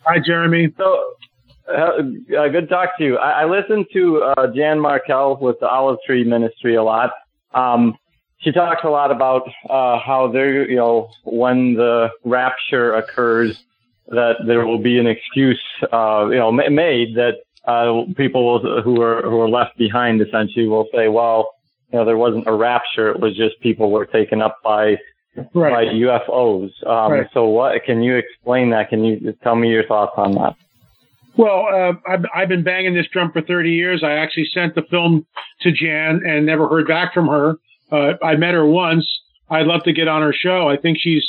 Hi, 0.00 0.18
Jeremy. 0.24 0.74
So, 0.76 1.14
uh, 1.68 2.02
uh, 2.38 2.48
good 2.48 2.68
talk 2.68 2.98
to 2.98 3.04
you. 3.04 3.16
I, 3.16 3.42
I 3.42 3.44
listened 3.46 3.86
to 3.94 4.22
uh, 4.22 4.46
Jan 4.48 4.78
Markell 4.78 5.40
with 5.40 5.58
the 5.60 5.68
Olive 5.68 5.98
Tree 6.04 6.24
Ministry 6.24 6.74
a 6.74 6.82
lot. 6.82 7.12
Um, 7.54 7.96
she 8.44 8.52
talks 8.52 8.84
a 8.84 8.88
lot 8.88 9.10
about 9.10 9.48
uh, 9.68 9.98
how 9.98 10.30
there, 10.32 10.68
you 10.68 10.76
know, 10.76 11.10
when 11.24 11.74
the 11.74 12.10
rapture 12.24 12.94
occurs, 12.94 13.64
that 14.08 14.34
there 14.46 14.66
will 14.66 14.78
be 14.78 14.98
an 14.98 15.06
excuse, 15.06 15.60
uh, 15.92 16.28
you 16.30 16.36
know, 16.36 16.52
made 16.52 17.16
that 17.16 17.38
uh, 17.64 18.04
people 18.16 18.44
will, 18.44 18.82
who 18.82 19.00
are 19.00 19.22
who 19.22 19.40
are 19.40 19.48
left 19.48 19.76
behind 19.78 20.20
essentially 20.20 20.68
will 20.68 20.86
say, 20.94 21.08
well, 21.08 21.54
you 21.90 21.98
know, 21.98 22.04
there 22.04 22.18
wasn't 22.18 22.46
a 22.46 22.52
rapture; 22.52 23.10
it 23.10 23.20
was 23.20 23.34
just 23.34 23.58
people 23.60 23.90
were 23.90 24.04
taken 24.04 24.42
up 24.42 24.58
by 24.62 24.98
by 25.54 25.86
UFOs. 25.86 26.70
Um, 26.86 27.12
Right. 27.12 27.26
So, 27.32 27.46
what 27.46 27.82
can 27.84 28.02
you 28.02 28.16
explain 28.16 28.70
that? 28.70 28.90
Can 28.90 29.04
you 29.04 29.34
tell 29.42 29.56
me 29.56 29.70
your 29.70 29.86
thoughts 29.86 30.12
on 30.16 30.32
that? 30.32 30.54
Well, 31.36 31.66
uh, 31.72 31.92
I've, 32.08 32.24
I've 32.32 32.48
been 32.48 32.62
banging 32.62 32.94
this 32.94 33.06
drum 33.12 33.32
for 33.32 33.42
30 33.42 33.70
years. 33.70 34.04
I 34.04 34.12
actually 34.12 34.46
sent 34.54 34.76
the 34.76 34.82
film 34.82 35.26
to 35.62 35.72
Jan 35.72 36.22
and 36.24 36.46
never 36.46 36.68
heard 36.68 36.86
back 36.86 37.12
from 37.12 37.26
her. 37.26 37.56
Uh, 37.90 38.14
I 38.22 38.36
met 38.36 38.54
her 38.54 38.66
once. 38.66 39.06
I'd 39.50 39.66
love 39.66 39.84
to 39.84 39.92
get 39.92 40.08
on 40.08 40.22
her 40.22 40.32
show. 40.32 40.68
I 40.68 40.76
think 40.76 40.98
she's 41.00 41.26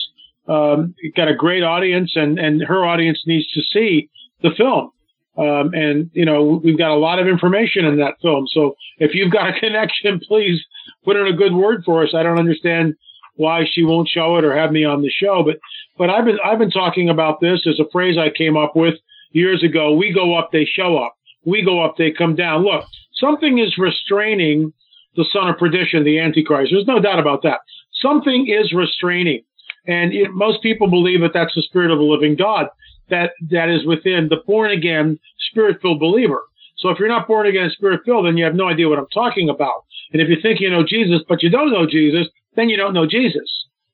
um, 0.47 0.95
got 1.15 1.27
a 1.27 1.35
great 1.35 1.63
audience, 1.63 2.13
and, 2.15 2.39
and 2.39 2.61
her 2.63 2.85
audience 2.85 3.21
needs 3.25 3.51
to 3.53 3.61
see 3.61 4.09
the 4.41 4.51
film. 4.55 4.91
Um, 5.37 5.73
and 5.73 6.09
you 6.13 6.23
know 6.23 6.61
we've 6.63 6.77
got 6.77 6.91
a 6.91 6.95
lot 6.95 7.19
of 7.19 7.27
information 7.27 7.83
in 7.83 7.97
that 7.97 8.15
film. 8.21 8.47
So 8.53 8.75
if 8.99 9.13
you've 9.13 9.33
got 9.33 9.49
a 9.49 9.59
connection, 9.59 10.21
please 10.25 10.63
put 11.03 11.17
in 11.17 11.27
a 11.27 11.35
good 11.35 11.53
word 11.53 11.83
for 11.85 12.03
us. 12.03 12.13
I 12.15 12.23
don't 12.23 12.39
understand 12.39 12.95
why 13.35 13.65
she 13.69 13.83
won't 13.83 14.07
show 14.07 14.37
it 14.37 14.45
or 14.45 14.55
have 14.55 14.71
me 14.71 14.85
on 14.85 15.01
the 15.01 15.09
show, 15.09 15.43
but 15.43 15.57
but 15.97 16.09
I've 16.09 16.23
been 16.23 16.37
I've 16.43 16.59
been 16.59 16.71
talking 16.71 17.09
about 17.09 17.41
this 17.41 17.67
as 17.67 17.79
a 17.79 17.89
phrase 17.91 18.17
I 18.17 18.29
came 18.29 18.55
up 18.55 18.77
with 18.77 18.95
years 19.31 19.61
ago. 19.61 19.93
We 19.93 20.13
go 20.13 20.35
up, 20.37 20.51
they 20.53 20.65
show 20.65 20.97
up. 20.97 21.15
We 21.43 21.63
go 21.63 21.83
up, 21.83 21.95
they 21.97 22.11
come 22.11 22.35
down. 22.35 22.63
Look, 22.63 22.85
something 23.13 23.59
is 23.59 23.77
restraining 23.77 24.71
the 25.15 25.25
son 25.31 25.49
of 25.49 25.57
perdition, 25.57 26.03
the 26.03 26.19
Antichrist. 26.19 26.71
There's 26.71 26.87
no 26.87 26.99
doubt 26.99 27.19
about 27.19 27.43
that. 27.43 27.59
Something 28.01 28.47
is 28.47 28.73
restraining. 28.73 29.43
And 29.87 30.13
it, 30.13 30.31
most 30.31 30.61
people 30.61 30.89
believe 30.89 31.21
that 31.21 31.31
that's 31.33 31.53
the 31.55 31.61
spirit 31.61 31.91
of 31.91 31.99
the 31.99 32.03
living 32.03 32.35
God 32.35 32.67
that, 33.09 33.31
that 33.51 33.69
is 33.69 33.85
within 33.85 34.27
the 34.29 34.37
born 34.45 34.71
again, 34.71 35.19
spirit 35.49 35.77
filled 35.81 35.99
believer. 35.99 36.41
So 36.77 36.89
if 36.89 36.99
you're 36.99 37.07
not 37.07 37.27
born 37.27 37.47
again, 37.47 37.69
spirit 37.71 38.01
filled, 38.05 38.25
then 38.25 38.37
you 38.37 38.43
have 38.45 38.55
no 38.55 38.67
idea 38.67 38.89
what 38.89 38.99
I'm 38.99 39.07
talking 39.13 39.49
about. 39.49 39.85
And 40.11 40.21
if 40.21 40.29
you 40.29 40.37
think 40.41 40.59
you 40.59 40.69
know 40.69 40.83
Jesus, 40.85 41.21
but 41.27 41.43
you 41.43 41.49
don't 41.49 41.71
know 41.71 41.85
Jesus, 41.85 42.27
then 42.55 42.69
you 42.69 42.77
don't 42.77 42.93
know 42.93 43.07
Jesus. 43.07 43.49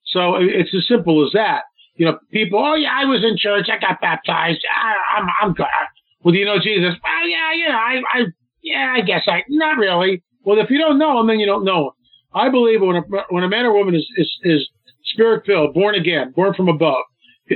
So 0.05 0.35
it's 0.35 0.73
as 0.75 0.87
simple 0.87 1.25
as 1.25 1.33
that. 1.33 1.63
You 1.95 2.05
know, 2.05 2.19
people, 2.31 2.59
oh 2.59 2.75
yeah, 2.75 2.91
I 2.93 3.05
was 3.05 3.23
in 3.23 3.37
church, 3.37 3.67
I 3.71 3.79
got 3.79 4.01
baptized, 4.01 4.61
I, 4.65 5.19
I'm, 5.19 5.27
I'm 5.41 5.53
good. 5.53 5.67
Well, 6.23 6.33
do 6.33 6.39
you 6.39 6.45
know 6.45 6.59
Jesus? 6.59 6.95
Well, 7.03 7.27
yeah, 7.27 7.53
you 7.53 7.69
know, 7.69 7.75
I, 7.75 8.01
I, 8.13 8.25
yeah, 8.63 8.93
I 8.95 9.01
guess 9.01 9.23
I, 9.27 9.43
not 9.49 9.77
really. 9.77 10.23
Well, 10.43 10.59
if 10.59 10.69
you 10.69 10.77
don't 10.77 10.97
know 10.97 11.19
him, 11.19 11.27
then 11.27 11.39
you 11.39 11.45
don't 11.45 11.65
know 11.65 11.87
him. 11.87 11.91
I 12.33 12.49
believe 12.49 12.81
when 12.81 12.95
a, 12.95 13.01
when 13.29 13.43
a 13.43 13.49
man 13.49 13.65
or 13.65 13.73
woman 13.73 13.95
is, 13.95 14.07
is, 14.15 14.31
is 14.43 14.69
spirit 15.05 15.45
filled, 15.45 15.73
born 15.73 15.95
again, 15.95 16.31
born 16.35 16.53
from 16.53 16.69
above, 16.69 17.03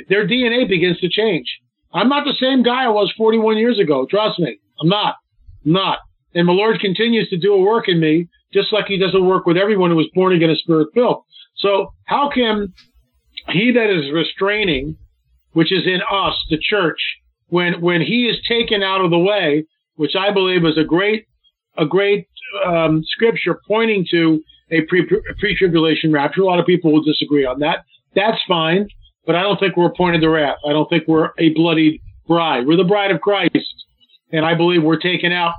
their 0.10 0.28
DNA 0.28 0.68
begins 0.68 1.00
to 1.00 1.10
change. 1.10 1.46
I'm 1.94 2.10
not 2.10 2.26
the 2.26 2.34
same 2.40 2.64
guy 2.64 2.84
I 2.84 2.90
was 2.90 3.14
41 3.18 3.58
years 3.58 3.80
ago. 3.80 4.06
Trust 4.10 4.40
me. 4.40 4.60
I'm 4.82 4.90
not. 4.90 5.16
I'm 5.66 5.72
not. 5.72 6.00
And 6.34 6.48
the 6.48 6.54
Lord 6.54 6.80
continues 6.82 7.30
to 7.30 7.38
do 7.38 7.54
a 7.54 7.62
work 7.62 7.88
in 7.88 8.02
me, 8.02 8.28
just 8.54 8.74
like 8.74 8.86
he 8.88 8.98
does 8.98 9.16
a 9.16 9.22
work 9.22 9.46
with 9.46 9.58
everyone 9.58 9.92
who 9.92 9.96
was 9.96 10.10
born 10.14 10.34
again 10.34 10.50
and 10.50 10.58
spirit 10.58 10.90
filled. 10.94 11.24
So 11.56 11.94
how 12.06 12.30
can 12.30 12.74
he 13.50 13.72
that 13.72 13.90
is 13.90 14.12
restraining, 14.12 14.98
which 15.54 15.72
is 15.72 15.86
in 15.86 16.02
us, 16.12 16.36
the 16.50 16.58
church, 16.58 17.00
when, 17.48 17.80
when 17.80 18.02
he 18.02 18.28
is 18.28 18.38
taken 18.48 18.84
out 18.84 19.02
of 19.02 19.12
the 19.12 19.18
way, 19.18 19.66
which 19.96 20.16
I 20.16 20.32
believe 20.32 20.66
is 20.66 20.78
a 20.78 20.84
great, 20.84 21.28
a 21.78 21.86
great, 21.86 22.28
um, 22.66 23.04
scripture 23.06 23.60
pointing 23.68 24.06
to 24.12 24.42
a 24.72 24.82
pre, 24.82 25.08
pre-tribulation 25.40 26.12
rapture. 26.12 26.42
A 26.42 26.46
lot 26.46 26.60
of 26.60 26.66
people 26.66 26.92
will 26.92 27.04
disagree 27.04 27.46
on 27.46 27.60
that. 27.60 27.80
That's 28.16 28.40
fine 28.48 28.88
but 29.26 29.36
I 29.36 29.42
don't 29.42 29.60
think 29.60 29.76
we're 29.76 29.88
appointed 29.88 30.22
to 30.22 30.30
wrath. 30.30 30.58
I 30.68 30.72
don't 30.72 30.90
think 30.90 31.08
we're 31.08 31.32
a 31.38 31.50
bloodied 31.54 32.02
bride. 32.28 32.68
We're 32.68 32.78
the 32.78 32.84
bride 32.84 33.12
of 33.12 33.22
Christ, 33.22 33.58
and 34.32 34.46
I 34.46 34.56
believe 34.56 34.84
we're 34.84 35.00
taken 35.00 35.32
out 35.32 35.54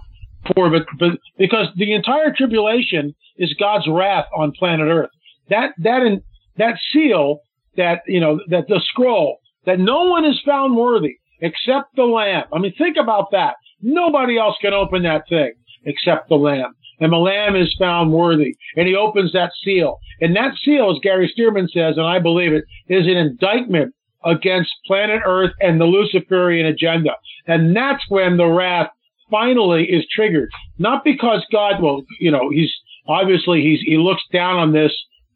for 0.55 0.71
but, 0.71 0.87
but 0.99 1.19
because 1.38 1.66
the 1.76 1.93
entire 1.93 2.33
tribulation 2.37 3.14
is 3.37 3.55
God's 3.59 3.87
wrath 3.88 4.26
on 4.37 4.52
planet 4.52 4.87
Earth. 4.88 5.11
That 5.50 5.73
that 5.78 6.21
that 6.57 6.75
seal 6.93 7.40
that 7.76 8.00
you 8.07 8.21
know 8.21 8.40
that 8.49 8.69
the 8.69 8.81
scroll 8.88 9.38
that 9.64 9.81
no 9.81 10.05
one 10.05 10.25
is 10.25 10.40
found 10.47 10.76
worthy 10.76 11.16
except 11.40 11.97
the 11.97 12.05
Lamb. 12.05 12.45
I 12.52 12.59
mean, 12.59 12.73
think 12.78 12.97
about 12.97 13.33
that. 13.33 13.55
Nobody 13.83 14.39
else 14.39 14.56
can 14.60 14.73
open 14.73 15.02
that 15.02 15.25
thing 15.28 15.52
except 15.84 16.28
the 16.28 16.37
Lamb 16.37 16.73
and 17.00 17.13
the 17.13 17.17
Lamb 17.17 17.56
is 17.56 17.75
found 17.78 18.13
worthy. 18.13 18.56
And 18.76 18.89
he 18.89 18.95
opens 18.95 19.32
that 19.32 19.52
seal. 19.63 19.99
And 20.21 20.35
that 20.37 20.54
seal, 20.65 20.91
as 20.91 20.99
Gary 21.02 21.32
Stearman 21.37 21.71
says, 21.71 21.97
and 21.97 22.06
I 22.06 22.19
believe 22.19 22.52
it, 22.52 22.65
is 22.89 23.06
an 23.06 23.17
indictment 23.17 23.95
against 24.25 24.71
planet 24.87 25.23
Earth 25.25 25.52
and 25.61 25.80
the 25.80 25.85
Luciferian 25.85 26.67
agenda. 26.67 27.13
And 27.47 27.76
that's 27.76 28.02
when 28.09 28.37
the 28.37 28.47
wrath 28.47 28.91
finally 29.30 29.85
is 29.85 30.06
triggered. 30.15 30.50
Not 30.78 31.04
because 31.04 31.45
God, 31.52 31.82
well, 31.82 32.02
you 32.19 32.30
know, 32.30 32.50
he's 32.50 32.73
obviously 33.06 33.63
he's 33.63 33.80
he 33.80 33.99
looks 33.99 34.23
down 34.32 34.56
on 34.56 34.73
this 34.73 34.93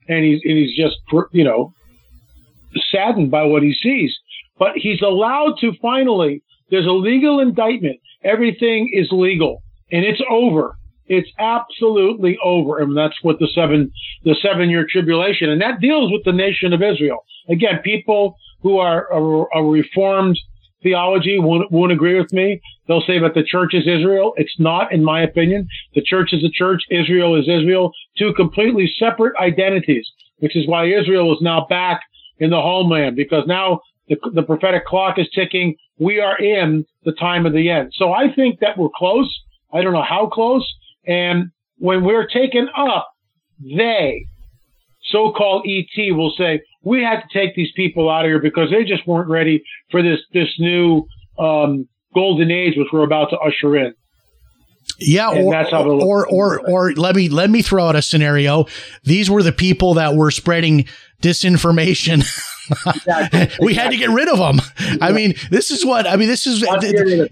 and 0.08 0.24
he's 0.24 0.40
and 0.44 0.58
he's 0.58 0.76
just 0.76 0.96
you 1.32 1.44
know 1.44 1.72
saddened 2.90 3.30
by 3.30 3.44
what 3.44 3.62
he 3.62 3.74
sees. 3.74 4.16
But 4.58 4.72
he's 4.76 5.02
allowed 5.02 5.58
to 5.60 5.72
finally. 5.80 6.42
There's 6.70 6.86
a 6.86 6.90
legal 6.90 7.40
indictment. 7.40 7.98
Everything 8.22 8.92
is 8.94 9.08
legal 9.10 9.62
and 9.90 10.04
it's 10.04 10.20
over. 10.30 10.76
It's 11.10 11.28
absolutely 11.40 12.38
over. 12.42 12.78
And 12.78 12.96
that's 12.96 13.16
what 13.22 13.40
the 13.40 13.48
seven, 13.52 13.90
the 14.24 14.36
seven 14.40 14.70
year 14.70 14.86
tribulation, 14.88 15.50
and 15.50 15.60
that 15.60 15.80
deals 15.80 16.12
with 16.12 16.22
the 16.24 16.32
nation 16.32 16.72
of 16.72 16.82
Israel. 16.82 17.24
Again, 17.48 17.80
people 17.82 18.36
who 18.62 18.78
are 18.78 19.12
a, 19.12 19.58
a 19.58 19.64
reformed 19.64 20.38
theology 20.84 21.38
won't, 21.40 21.70
won't 21.72 21.90
agree 21.90 22.18
with 22.18 22.32
me. 22.32 22.60
They'll 22.86 23.02
say 23.02 23.18
that 23.18 23.34
the 23.34 23.42
church 23.42 23.74
is 23.74 23.88
Israel. 23.88 24.34
It's 24.36 24.54
not, 24.60 24.92
in 24.92 25.02
my 25.02 25.20
opinion. 25.20 25.66
The 25.96 26.02
church 26.02 26.32
is 26.32 26.42
the 26.42 26.50
church. 26.50 26.82
Israel 26.90 27.34
is 27.34 27.48
Israel. 27.48 27.92
Two 28.16 28.32
completely 28.34 28.90
separate 28.96 29.34
identities, 29.36 30.08
which 30.38 30.56
is 30.56 30.68
why 30.68 30.86
Israel 30.86 31.32
is 31.32 31.42
now 31.42 31.66
back 31.68 32.02
in 32.38 32.50
the 32.50 32.60
homeland 32.62 33.16
because 33.16 33.44
now 33.48 33.80
the, 34.08 34.16
the 34.32 34.42
prophetic 34.42 34.86
clock 34.86 35.18
is 35.18 35.28
ticking. 35.34 35.74
We 35.98 36.20
are 36.20 36.38
in 36.38 36.86
the 37.04 37.12
time 37.12 37.46
of 37.46 37.52
the 37.52 37.68
end. 37.68 37.92
So 37.96 38.12
I 38.12 38.32
think 38.32 38.60
that 38.60 38.78
we're 38.78 38.88
close. 38.94 39.28
I 39.72 39.82
don't 39.82 39.92
know 39.92 40.02
how 40.08 40.26
close, 40.26 40.66
and 41.06 41.50
when 41.78 42.04
we're 42.04 42.26
taken 42.26 42.68
up, 42.76 43.08
they, 43.62 44.26
so-called 45.10 45.66
ET, 45.66 46.14
will 46.14 46.32
say, 46.36 46.60
we 46.82 47.02
had 47.02 47.22
to 47.22 47.38
take 47.38 47.54
these 47.54 47.72
people 47.74 48.08
out 48.08 48.24
of 48.24 48.28
here 48.28 48.40
because 48.40 48.70
they 48.70 48.84
just 48.84 49.06
weren't 49.06 49.28
ready 49.28 49.62
for 49.90 50.02
this, 50.02 50.20
this 50.32 50.48
new, 50.58 51.06
um, 51.38 51.88
golden 52.14 52.50
age, 52.50 52.74
which 52.76 52.88
we're 52.92 53.04
about 53.04 53.30
to 53.30 53.38
usher 53.38 53.76
in. 53.76 53.94
Yeah, 54.98 55.30
or, 55.30 55.56
or, 55.96 56.28
or, 56.28 56.60
or, 56.68 56.92
let 56.92 57.16
me, 57.16 57.30
let 57.30 57.48
me 57.48 57.62
throw 57.62 57.86
out 57.86 57.96
a 57.96 58.02
scenario. 58.02 58.66
These 59.04 59.30
were 59.30 59.42
the 59.42 59.52
people 59.52 59.94
that 59.94 60.14
were 60.14 60.30
spreading 60.30 60.84
disinformation. 61.22 62.24
Exactly. 62.86 63.50
we 63.66 63.74
had 63.74 63.90
to 63.90 63.96
get 63.96 64.10
rid 64.10 64.28
of 64.28 64.38
them. 64.38 64.60
I 65.00 65.12
mean, 65.12 65.34
this 65.50 65.70
is 65.70 65.84
what 65.84 66.06
I 66.06 66.14
mean. 66.16 66.28
This 66.28 66.46
is 66.46 66.64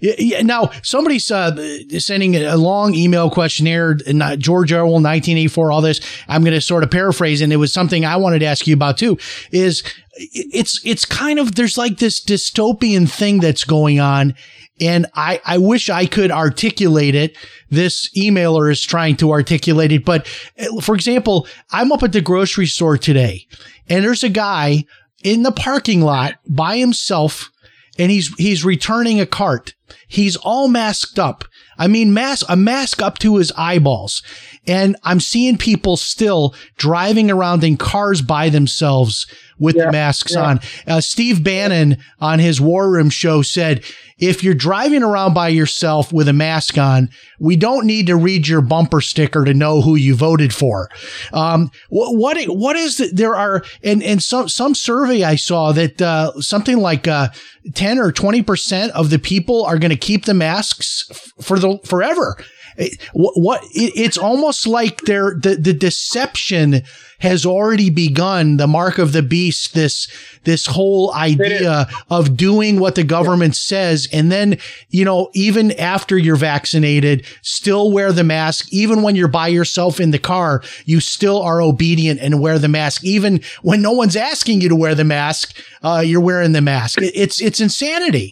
yeah, 0.01 0.41
now 0.41 0.71
somebody's 0.83 1.31
uh, 1.31 1.55
sending 1.99 2.35
a 2.35 2.57
long 2.57 2.93
email 2.93 3.29
questionnaire. 3.29 3.97
Uh, 4.05 4.35
George 4.35 4.73
Orwell, 4.73 4.95
1984. 4.95 5.71
All 5.71 5.81
this. 5.81 6.01
I'm 6.27 6.43
going 6.43 6.53
to 6.53 6.59
sort 6.61 6.83
of 6.83 6.91
paraphrase, 6.91 7.41
and 7.41 7.53
it 7.53 7.57
was 7.57 7.71
something 7.71 8.05
I 8.05 8.17
wanted 8.17 8.39
to 8.39 8.45
ask 8.45 8.67
you 8.67 8.73
about 8.73 8.97
too. 8.97 9.17
Is 9.51 9.83
it's 10.15 10.81
it's 10.83 11.05
kind 11.05 11.39
of 11.39 11.55
there's 11.55 11.77
like 11.77 11.99
this 11.99 12.23
dystopian 12.23 13.09
thing 13.09 13.39
that's 13.39 13.63
going 13.63 13.99
on 13.99 14.35
and 14.81 15.05
I, 15.15 15.41
I 15.45 15.57
wish 15.57 15.89
I 15.89 16.05
could 16.05 16.31
articulate 16.31 17.15
it. 17.15 17.37
This 17.69 18.09
emailer 18.17 18.71
is 18.71 18.81
trying 18.81 19.17
to 19.17 19.31
articulate 19.31 19.91
it. 19.91 20.05
But 20.05 20.27
uh, 20.59 20.81
for 20.81 20.95
example, 20.95 21.47
I'm 21.71 21.91
up 21.91 22.03
at 22.03 22.13
the 22.13 22.21
grocery 22.21 22.67
store 22.67 22.97
today 22.97 23.47
and 23.87 24.03
there's 24.03 24.23
a 24.23 24.29
guy 24.29 24.85
in 25.23 25.43
the 25.43 25.51
parking 25.51 26.01
lot 26.01 26.35
by 26.47 26.77
himself 26.77 27.51
and 27.97 28.11
he's, 28.11 28.33
he's 28.35 28.63
returning 28.63 29.19
a 29.19 29.25
cart. 29.25 29.73
He's 30.07 30.37
all 30.37 30.67
masked 30.69 31.19
up. 31.19 31.43
I 31.77 31.87
mean, 31.87 32.13
mask, 32.13 32.45
a 32.49 32.55
mask 32.55 33.01
up 33.01 33.19
to 33.19 33.37
his 33.37 33.51
eyeballs. 33.57 34.23
And 34.67 34.95
I'm 35.03 35.19
seeing 35.19 35.57
people 35.57 35.97
still 35.97 36.55
driving 36.77 37.29
around 37.29 37.63
in 37.63 37.77
cars 37.77 38.21
by 38.21 38.49
themselves 38.49 39.27
with 39.59 39.75
yeah, 39.75 39.85
the 39.85 39.91
masks 39.91 40.33
yeah. 40.33 40.43
on. 40.43 40.59
Uh, 40.87 41.01
Steve 41.01 41.43
Bannon 41.43 41.97
on 42.19 42.39
his 42.39 42.59
War 42.59 42.89
Room 42.89 43.09
show 43.09 43.41
said, 43.41 43.83
if 44.17 44.43
you're 44.43 44.53
driving 44.53 45.01
around 45.01 45.33
by 45.33 45.47
yourself 45.47 46.11
with 46.11 46.27
a 46.27 46.33
mask 46.33 46.77
on, 46.77 47.09
we 47.39 47.55
don't 47.55 47.85
need 47.85 48.07
to 48.07 48.17
read 48.17 48.47
your 48.47 48.61
bumper 48.61 48.99
sticker 48.99 49.45
to 49.45 49.53
know 49.53 49.81
who 49.81 49.95
you 49.95 50.13
voted 50.13 50.53
for. 50.53 50.89
Um, 51.31 51.71
what, 51.89 52.15
what, 52.15 52.43
what 52.47 52.75
is 52.75 52.97
that? 52.97 53.15
There 53.15 53.35
are, 53.35 53.63
and, 53.81 54.03
and 54.03 54.21
some, 54.21 54.49
some 54.49 54.75
survey 54.75 55.23
I 55.23 55.35
saw 55.35 55.71
that, 55.71 56.01
uh, 56.01 56.33
something 56.41 56.79
like, 56.79 57.07
uh, 57.07 57.29
10 57.73 57.99
or 57.99 58.11
20% 58.11 58.89
of 58.89 59.09
the 59.09 59.19
people 59.19 59.63
are 59.65 59.79
going 59.79 59.91
to 59.91 59.97
keep 59.97 60.25
the 60.25 60.33
masks 60.33 61.05
f- 61.09 61.31
for 61.41 61.59
the, 61.59 61.79
forever. 61.85 62.37
What, 63.13 63.33
what 63.39 63.63
it, 63.73 63.93
it's 63.95 64.17
almost 64.17 64.67
like 64.67 65.01
they're, 65.01 65.35
the, 65.41 65.55
the 65.55 65.73
deception 65.73 66.83
has 67.19 67.45
already 67.45 67.89
begun. 67.89 68.57
The 68.57 68.67
mark 68.67 68.97
of 68.97 69.11
the 69.11 69.21
beast, 69.21 69.73
this, 69.73 70.07
this 70.45 70.65
whole 70.65 71.13
idea 71.13 71.87
of 72.09 72.37
doing 72.37 72.79
what 72.79 72.95
the 72.95 73.03
government 73.03 73.57
says. 73.57 74.07
And 74.13 74.31
then, 74.31 74.57
you 74.89 75.03
know, 75.03 75.29
even 75.33 75.73
after 75.73 76.17
you're 76.17 76.37
vaccinated, 76.37 77.25
still 77.41 77.91
wear 77.91 78.13
the 78.13 78.23
mask. 78.23 78.71
Even 78.71 79.01
when 79.01 79.17
you're 79.17 79.27
by 79.27 79.49
yourself 79.49 79.99
in 79.99 80.11
the 80.11 80.19
car, 80.19 80.63
you 80.85 81.01
still 81.01 81.41
are 81.41 81.61
obedient 81.61 82.21
and 82.21 82.39
wear 82.39 82.57
the 82.57 82.69
mask. 82.69 83.03
Even 83.03 83.41
when 83.63 83.81
no 83.81 83.91
one's 83.91 84.15
asking 84.15 84.61
you 84.61 84.69
to 84.69 84.75
wear 84.75 84.95
the 84.95 85.03
mask, 85.03 85.57
uh, 85.83 86.01
you're 86.05 86.21
wearing 86.21 86.53
the 86.53 86.61
mask. 86.61 86.99
It's, 87.01 87.41
it's 87.41 87.59
insanity. 87.59 88.31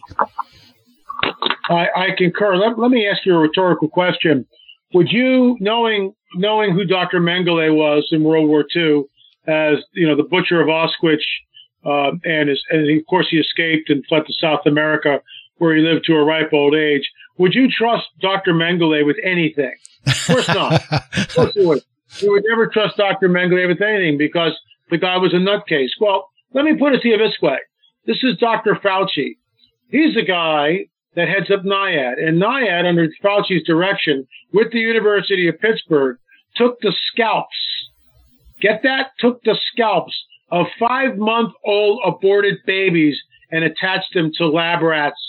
I, 1.68 1.86
I 1.94 2.06
concur. 2.16 2.56
Let, 2.56 2.78
let 2.78 2.90
me 2.90 3.06
ask 3.06 3.24
you 3.26 3.34
a 3.34 3.38
rhetorical 3.38 3.88
question. 3.88 4.46
Would 4.94 5.10
you, 5.10 5.56
knowing 5.60 6.14
knowing 6.34 6.74
who 6.74 6.84
Dr. 6.84 7.20
Mengele 7.20 7.74
was 7.74 8.08
in 8.12 8.22
World 8.22 8.48
War 8.48 8.64
II, 8.74 9.04
as 9.46 9.78
you 9.92 10.06
know, 10.06 10.16
the 10.16 10.22
butcher 10.22 10.60
of 10.60 10.68
Auschwitz, 10.68 11.24
um, 11.84 12.20
and, 12.24 12.48
his, 12.48 12.62
and 12.70 12.98
of 12.98 13.06
course 13.06 13.28
he 13.30 13.38
escaped 13.38 13.88
and 13.88 14.04
fled 14.06 14.26
to 14.26 14.32
South 14.34 14.60
America, 14.66 15.20
where 15.56 15.74
he 15.74 15.82
lived 15.82 16.04
to 16.06 16.14
a 16.14 16.24
ripe 16.24 16.52
old 16.52 16.74
age. 16.74 17.08
Would 17.38 17.54
you 17.54 17.68
trust 17.70 18.06
Dr. 18.20 18.52
Mengele 18.52 19.06
with 19.06 19.16
anything? 19.24 19.74
Of 20.06 20.26
course 20.26 20.48
not. 20.48 20.82
of 20.92 21.28
course 21.34 21.56
you 21.56 21.68
would. 21.68 21.82
You 22.20 22.32
would 22.32 22.44
never 22.48 22.66
trust 22.66 22.96
Dr. 22.96 23.28
Mengele 23.28 23.68
with 23.68 23.80
anything 23.80 24.18
because 24.18 24.58
the 24.90 24.98
guy 24.98 25.18
was 25.18 25.34
a 25.34 25.36
nutcase. 25.36 25.90
Well, 26.00 26.30
let 26.52 26.64
me 26.64 26.76
put 26.76 26.94
it 26.94 27.02
to 27.02 27.08
you 27.08 27.18
this 27.18 27.36
way. 27.42 27.58
This 28.06 28.18
is 28.22 28.38
Dr. 28.38 28.74
Fauci. 28.74 29.36
He's 29.90 30.14
the 30.14 30.24
guy 30.24 30.86
that 31.14 31.28
heads 31.28 31.50
up 31.50 31.64
NIAID. 31.64 32.26
And 32.26 32.40
NIAID, 32.40 32.86
under 32.86 33.08
Fauci's 33.22 33.64
direction, 33.66 34.26
with 34.52 34.72
the 34.72 34.78
University 34.78 35.48
of 35.48 35.58
Pittsburgh, 35.60 36.18
took 36.56 36.80
the 36.80 36.94
scalps. 37.12 37.56
Get 38.60 38.82
that? 38.82 39.12
Took 39.18 39.42
the 39.42 39.58
scalps 39.72 40.14
of 40.50 40.66
five 40.78 41.16
month 41.16 41.52
old 41.64 42.00
aborted 42.04 42.56
babies 42.66 43.16
and 43.50 43.64
attached 43.64 44.14
them 44.14 44.30
to 44.36 44.46
lab 44.48 44.82
rats 44.82 45.20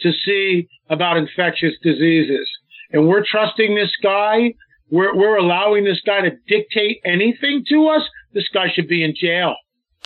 to 0.00 0.12
see 0.12 0.68
about 0.88 1.16
infectious 1.16 1.74
diseases. 1.82 2.48
And 2.92 3.08
we're 3.08 3.24
trusting 3.24 3.74
this 3.74 3.92
guy. 4.02 4.54
We're, 4.90 5.14
we're 5.14 5.36
allowing 5.36 5.84
this 5.84 6.00
guy 6.04 6.22
to 6.22 6.30
dictate 6.46 7.00
anything 7.04 7.64
to 7.68 7.88
us. 7.88 8.02
This 8.32 8.48
guy 8.52 8.68
should 8.72 8.88
be 8.88 9.02
in 9.02 9.14
jail. 9.14 9.54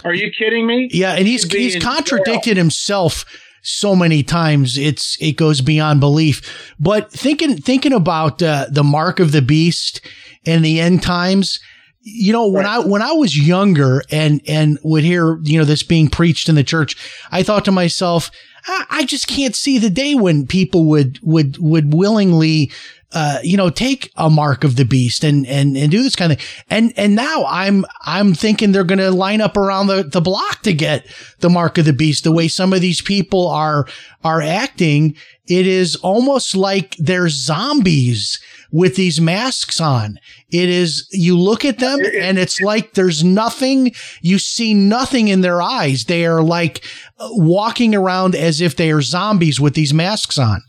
Are 0.04 0.14
you 0.14 0.32
kidding 0.36 0.66
me? 0.66 0.88
Yeah, 0.90 1.12
and 1.12 1.28
he's 1.28 1.44
he's 1.52 1.76
contradicted 1.82 2.56
himself 2.56 3.24
so 3.62 3.96
many 3.96 4.22
times. 4.22 4.76
It's 4.76 5.16
it 5.20 5.36
goes 5.36 5.60
beyond 5.60 6.00
belief. 6.00 6.74
But 6.78 7.10
thinking 7.10 7.56
thinking 7.56 7.92
about 7.92 8.42
uh, 8.42 8.66
the 8.70 8.84
mark 8.84 9.20
of 9.20 9.32
the 9.32 9.42
beast 9.42 10.00
and 10.44 10.64
the 10.64 10.80
end 10.80 11.02
times, 11.02 11.60
you 12.02 12.32
know, 12.32 12.48
when 12.48 12.66
I 12.66 12.80
when 12.80 13.02
I 13.02 13.12
was 13.12 13.38
younger 13.38 14.02
and 14.10 14.42
and 14.46 14.78
would 14.82 15.04
hear 15.04 15.38
you 15.42 15.58
know 15.58 15.64
this 15.64 15.82
being 15.82 16.08
preached 16.08 16.48
in 16.48 16.56
the 16.56 16.64
church, 16.64 16.96
I 17.30 17.42
thought 17.42 17.64
to 17.66 17.72
myself, 17.72 18.30
I, 18.66 18.86
I 18.90 19.04
just 19.04 19.28
can't 19.28 19.56
see 19.56 19.78
the 19.78 19.90
day 19.90 20.14
when 20.14 20.46
people 20.46 20.88
would 20.88 21.20
would 21.22 21.58
would 21.58 21.94
willingly 21.94 22.70
uh, 23.14 23.38
you 23.42 23.56
know, 23.56 23.68
take 23.68 24.10
a 24.16 24.30
mark 24.30 24.64
of 24.64 24.76
the 24.76 24.84
beast 24.84 25.22
and, 25.22 25.46
and, 25.46 25.76
and 25.76 25.90
do 25.90 26.02
this 26.02 26.16
kind 26.16 26.32
of 26.32 26.38
thing. 26.38 26.64
And, 26.70 26.92
and 26.96 27.14
now 27.14 27.44
I'm, 27.46 27.84
I'm 28.02 28.34
thinking 28.34 28.72
they're 28.72 28.84
going 28.84 28.98
to 28.98 29.10
line 29.10 29.40
up 29.40 29.56
around 29.56 29.88
the, 29.88 30.02
the 30.02 30.20
block 30.20 30.62
to 30.62 30.72
get 30.72 31.06
the 31.40 31.50
mark 31.50 31.76
of 31.76 31.84
the 31.84 31.92
beast. 31.92 32.24
The 32.24 32.32
way 32.32 32.48
some 32.48 32.72
of 32.72 32.80
these 32.80 33.02
people 33.02 33.48
are, 33.48 33.86
are 34.24 34.40
acting, 34.40 35.14
it 35.46 35.66
is 35.66 35.96
almost 35.96 36.56
like 36.56 36.96
they're 36.96 37.28
zombies 37.28 38.40
with 38.70 38.96
these 38.96 39.20
masks 39.20 39.78
on. 39.80 40.18
It 40.50 40.70
is, 40.70 41.06
you 41.12 41.38
look 41.38 41.66
at 41.66 41.80
them 41.80 42.00
and 42.18 42.38
it's 42.38 42.62
like 42.62 42.94
there's 42.94 43.22
nothing, 43.22 43.92
you 44.22 44.38
see 44.38 44.72
nothing 44.72 45.28
in 45.28 45.42
their 45.42 45.60
eyes. 45.60 46.04
They 46.04 46.24
are 46.24 46.42
like 46.42 46.82
uh, 47.18 47.28
walking 47.32 47.94
around 47.94 48.34
as 48.34 48.62
if 48.62 48.76
they 48.76 48.90
are 48.90 49.02
zombies 49.02 49.60
with 49.60 49.74
these 49.74 49.92
masks 49.92 50.38
on. 50.38 50.62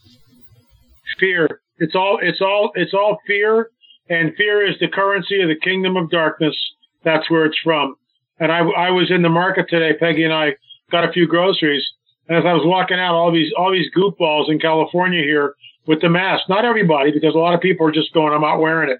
fear. 1.18 1.62
It's 1.84 1.96
all 1.96 2.18
it's 2.22 2.42
all 2.42 2.72
it's 2.76 2.94
all 2.94 3.20
fear, 3.28 3.70
and 4.10 4.34
fear 4.36 4.66
is 4.66 4.80
the 4.80 4.88
currency 4.88 5.42
of 5.42 5.50
the 5.50 5.60
kingdom 5.60 5.98
of 5.98 6.10
darkness. 6.10 6.56
That's 7.04 7.30
where 7.30 7.46
it's 7.46 7.60
from. 7.64 7.96
And 8.40 8.52
I 8.52 8.60
I 8.60 8.90
was 8.92 9.12
in 9.12 9.22
the 9.22 9.30
market 9.30 9.68
today. 9.70 9.98
Peggy 9.98 10.24
and 10.24 10.34
I 10.34 10.56
got 10.92 11.08
a 11.08 11.12
few 11.12 11.28
groceries, 11.28 11.84
and 12.30 12.38
as 12.38 12.46
I 12.46 12.54
was 12.54 12.64
walking 12.66 13.00
out, 13.00 13.16
all 13.16 13.32
these 13.32 13.52
all 13.58 13.72
these 13.72 13.92
goofballs 13.96 14.50
in 14.50 14.60
California 14.60 15.22
here 15.22 15.56
with 15.86 16.00
the 16.02 16.10
mask. 16.10 16.44
Not 16.48 16.64
everybody, 16.64 17.12
because 17.12 17.36
a 17.36 17.38
lot 17.38 17.54
of 17.54 17.60
people 17.60 17.86
are 17.86 17.92
just 17.92 18.14
going, 18.14 18.34
I'm 18.34 18.42
not 18.42 18.60
wearing 18.60 18.90
it. 18.90 19.00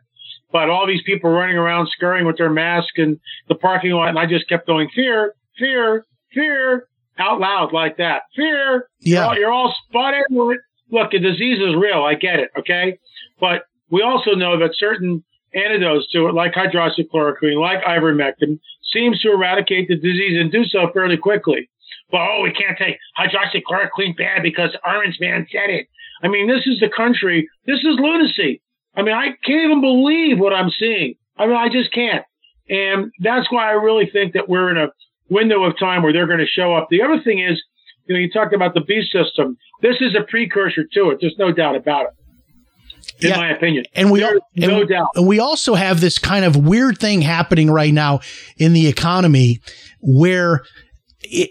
But 0.52 0.70
all 0.70 0.86
these 0.86 1.02
people 1.06 1.32
running 1.32 1.56
around 1.56 1.88
scurrying 1.88 2.28
with 2.28 2.38
their 2.38 2.50
mask 2.50 2.98
in 2.98 3.20
the 3.48 3.56
parking 3.56 3.92
lot, 3.92 4.10
and 4.10 4.20
I 4.20 4.26
just 4.26 4.48
kept 4.48 4.68
going, 4.68 4.90
fear, 4.94 5.34
fear, 5.58 6.06
fear, 6.34 6.88
out 7.18 7.40
loud 7.40 7.74
like 7.74 7.98
that. 7.98 8.24
Fear. 8.36 8.88
Yeah. 9.00 9.16
You're 9.16 9.24
all, 9.24 9.38
you're 9.40 9.52
all 9.52 9.76
spot 9.88 10.14
on. 10.14 10.58
Look, 10.94 11.12
the 11.12 11.20
disease 11.20 11.58
is 11.60 11.76
real. 11.76 12.04
I 12.04 12.14
get 12.14 12.40
it. 12.40 12.52
Okay. 12.58 13.00
But 13.40 13.64
we 13.90 14.02
also 14.02 14.32
know 14.32 14.60
that 14.60 14.76
certain 14.78 15.24
antidotes 15.54 16.10
to 16.12 16.28
it, 16.28 16.34
like 16.34 16.54
hydroxychloroquine, 16.54 17.60
like 17.60 17.84
ivermectin, 17.84 18.60
seems 18.94 19.20
to 19.22 19.32
eradicate 19.32 19.88
the 19.88 19.96
disease 19.96 20.40
and 20.40 20.52
do 20.52 20.64
so 20.66 20.92
fairly 20.94 21.18
quickly. 21.18 21.70
But 22.12 22.22
oh, 22.22 22.42
we 22.44 22.54
can't 22.54 22.78
take 22.78 22.98
hydroxychloroquine 23.18 24.16
bad 24.16 24.44
because 24.44 24.70
Orange 24.86 25.18
Man 25.20 25.48
said 25.52 25.70
it. 25.70 25.88
I 26.22 26.28
mean, 26.28 26.48
this 26.48 26.66
is 26.68 26.80
the 26.80 26.90
country. 26.96 27.50
This 27.66 27.80
is 27.80 27.98
lunacy. 28.00 28.62
I 28.96 29.02
mean, 29.02 29.16
I 29.16 29.30
can't 29.44 29.66
even 29.66 29.82
believe 29.82 30.40
what 30.40 30.54
I'm 30.54 30.70
seeing. 30.70 31.16
I 31.38 31.48
mean, 31.48 31.56
I 31.56 31.70
just 31.70 31.92
can't. 31.92 32.24
And 32.70 33.12
that's 33.20 33.52
why 33.52 33.70
I 33.70 33.74
really 33.74 34.10
think 34.12 34.34
that 34.34 34.48
we're 34.48 34.70
in 34.70 34.78
a 34.78 34.90
window 35.30 35.64
of 35.64 35.78
time 35.80 36.04
where 36.04 36.14
they're 36.14 36.28
going 36.28 36.40
to 36.40 36.46
show 36.46 36.74
up. 36.76 36.88
The 36.90 37.02
other 37.02 37.20
thing 37.22 37.40
is, 37.40 37.62
you 38.08 38.16
know, 38.16 38.20
you 38.20 38.30
talked 38.30 38.54
about 38.54 38.74
the 38.74 38.82
B 38.82 39.02
system. 39.12 39.58
This 39.82 39.98
is 40.02 40.16
a 40.16 40.24
precursor 40.24 40.84
to 40.94 41.10
it. 41.12 41.20
There's 41.22 41.36
no 41.38 41.52
doubt 41.52 41.76
about 41.76 42.06
it, 42.08 43.24
in 43.26 43.30
Yeah. 43.30 43.38
my 43.38 43.50
opinion. 43.52 43.86
And 43.96 44.12
we, 44.12 44.20
There's 44.22 44.40
and, 44.56 44.72
no 44.72 44.86
doubt. 44.86 45.08
and 45.16 45.28
we 45.28 45.40
also 45.40 45.76
have 45.76 46.02
this 46.02 46.18
kind 46.20 46.46
of 46.46 46.56
weird 46.56 46.98
thing 46.98 47.22
happening 47.22 47.70
right 47.70 47.94
now 47.94 48.20
in 48.58 48.74
the 48.74 48.88
economy 48.88 49.60
where 50.02 50.64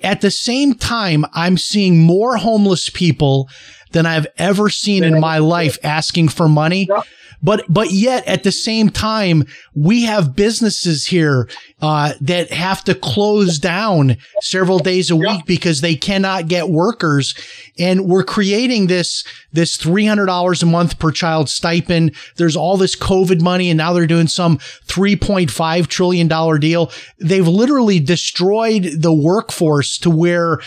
at 0.03 0.21
the 0.21 0.31
same 0.31 0.75
time, 0.75 1.25
I'm 1.33 1.57
seeing 1.57 1.99
more 1.99 2.37
homeless 2.37 2.91
people 2.91 3.49
than 3.93 4.05
I've 4.07 4.27
ever 4.37 4.69
seen 4.69 5.03
in 5.05 5.19
my 5.21 5.39
life 5.39 5.79
asking 5.83 6.29
for 6.29 6.49
money. 6.49 6.89
But, 7.43 7.65
but 7.69 7.91
yet 7.91 8.27
at 8.27 8.45
the 8.45 8.53
same 8.53 8.89
time, 8.89 9.45
we 9.75 10.03
have 10.05 10.37
businesses 10.37 11.07
here, 11.07 11.49
uh, 11.81 12.15
that 12.21 12.53
have 12.53 12.85
to 12.85 12.95
close 12.95 13.59
down 13.59 14.17
several 14.41 14.79
days 14.79 15.11
a 15.11 15.17
week 15.17 15.45
because 15.47 15.81
they 15.81 15.97
cannot 15.97 16.47
get 16.47 16.69
workers. 16.69 17.35
And 17.79 18.07
we're 18.07 18.23
creating 18.23 18.87
this, 18.87 19.25
this 19.53 19.77
$300 19.77 20.63
a 20.63 20.67
month 20.67 20.99
per 21.01 21.11
child 21.11 21.49
stipend. 21.49 22.15
There's 22.37 22.57
all 22.57 22.77
this 22.77 22.95
COVID 22.95 23.41
money 23.41 23.71
and 23.71 23.79
now 23.79 23.93
they're 23.93 24.07
doing 24.07 24.29
some 24.29 24.59
$3.5 24.87 25.87
trillion 25.89 26.61
deal. 26.61 26.93
They've 27.19 27.49
literally 27.49 27.99
destroyed 27.99 28.85
the 28.99 29.13
workforce 29.13 29.99
to 29.99 30.11
where 30.11 30.61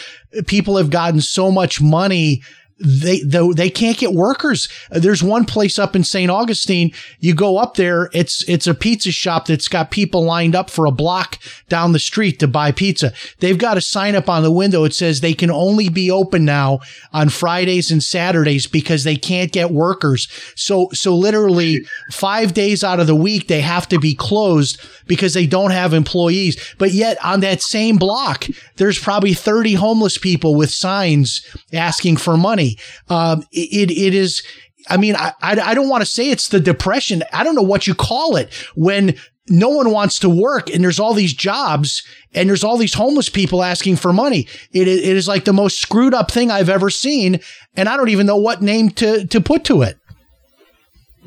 people 0.47 0.77
have 0.77 0.89
gotten 0.89 1.21
so 1.21 1.49
much 1.49 1.81
money 1.81 2.41
they 2.77 3.21
they 3.21 3.69
can't 3.69 3.97
get 3.97 4.13
workers. 4.13 4.67
Uh, 4.91 4.99
there's 4.99 5.23
one 5.23 5.45
place 5.45 5.79
up 5.79 5.95
in 5.95 6.03
St. 6.03 6.29
Augustine. 6.29 6.91
You 7.19 7.33
go 7.33 7.57
up 7.57 7.75
there, 7.75 8.09
it's 8.11 8.43
it's 8.49 8.67
a 8.67 8.73
pizza 8.73 9.11
shop 9.11 9.45
that's 9.45 9.69
got 9.69 9.91
people 9.91 10.25
lined 10.25 10.55
up 10.55 10.69
for 10.69 10.85
a 10.85 10.91
block 10.91 11.39
down 11.69 11.93
the 11.93 11.99
street 11.99 12.37
to 12.39 12.47
buy 12.47 12.73
pizza. 12.73 13.13
They've 13.39 13.57
got 13.57 13.77
a 13.77 13.81
sign 13.81 14.13
up 14.13 14.29
on 14.29 14.43
the 14.43 14.51
window. 14.51 14.83
It 14.83 14.93
says 14.93 15.21
they 15.21 15.33
can 15.33 15.49
only 15.49 15.87
be 15.87 16.11
open 16.11 16.43
now 16.43 16.79
on 17.13 17.29
Fridays 17.29 17.91
and 17.91 18.03
Saturdays 18.03 18.67
because 18.67 19.05
they 19.05 19.15
can't 19.15 19.53
get 19.53 19.71
workers. 19.71 20.27
So 20.55 20.89
so 20.91 21.15
literally 21.15 21.85
5 22.11 22.53
days 22.53 22.83
out 22.83 22.99
of 22.99 23.07
the 23.07 23.15
week 23.15 23.47
they 23.47 23.61
have 23.61 23.87
to 23.89 23.99
be 23.99 24.13
closed 24.13 24.81
because 25.07 25.33
they 25.33 25.47
don't 25.47 25.71
have 25.71 25.93
employees. 25.93 26.75
But 26.77 26.91
yet 26.91 27.23
on 27.23 27.39
that 27.39 27.61
same 27.61 27.95
block, 27.95 28.47
there's 28.75 28.99
probably 28.99 29.33
30 29.33 29.75
homeless 29.75 30.17
people 30.17 30.55
with 30.55 30.71
signs 30.71 31.41
asking 31.71 32.17
for 32.17 32.35
money. 32.35 32.64
Um, 33.09 33.43
it, 33.51 33.91
it 33.91 34.13
is, 34.13 34.43
I 34.89 34.97
mean, 34.97 35.15
I, 35.15 35.33
I 35.41 35.59
I 35.71 35.73
don't 35.73 35.89
want 35.89 36.01
to 36.01 36.05
say 36.05 36.29
it's 36.29 36.49
the 36.49 36.59
depression. 36.59 37.23
I 37.33 37.43
don't 37.43 37.55
know 37.55 37.61
what 37.61 37.87
you 37.87 37.95
call 37.95 38.35
it 38.35 38.53
when 38.75 39.15
no 39.47 39.69
one 39.69 39.91
wants 39.91 40.19
to 40.19 40.29
work 40.29 40.69
and 40.73 40.83
there's 40.83 40.99
all 40.99 41.13
these 41.13 41.33
jobs 41.33 42.03
and 42.33 42.49
there's 42.49 42.63
all 42.63 42.77
these 42.77 42.95
homeless 42.95 43.29
people 43.29 43.63
asking 43.63 43.95
for 43.95 44.11
money. 44.11 44.47
It, 44.71 44.87
it 44.87 45.03
is 45.03 45.27
like 45.27 45.45
the 45.45 45.53
most 45.53 45.79
screwed 45.79 46.13
up 46.13 46.31
thing 46.31 46.49
I've 46.49 46.69
ever 46.69 46.89
seen. 46.89 47.39
And 47.75 47.87
I 47.87 47.95
don't 47.95 48.09
even 48.09 48.25
know 48.25 48.37
what 48.37 48.61
name 48.61 48.89
to, 48.91 49.25
to 49.27 49.41
put 49.41 49.63
to 49.65 49.83
it. 49.83 49.97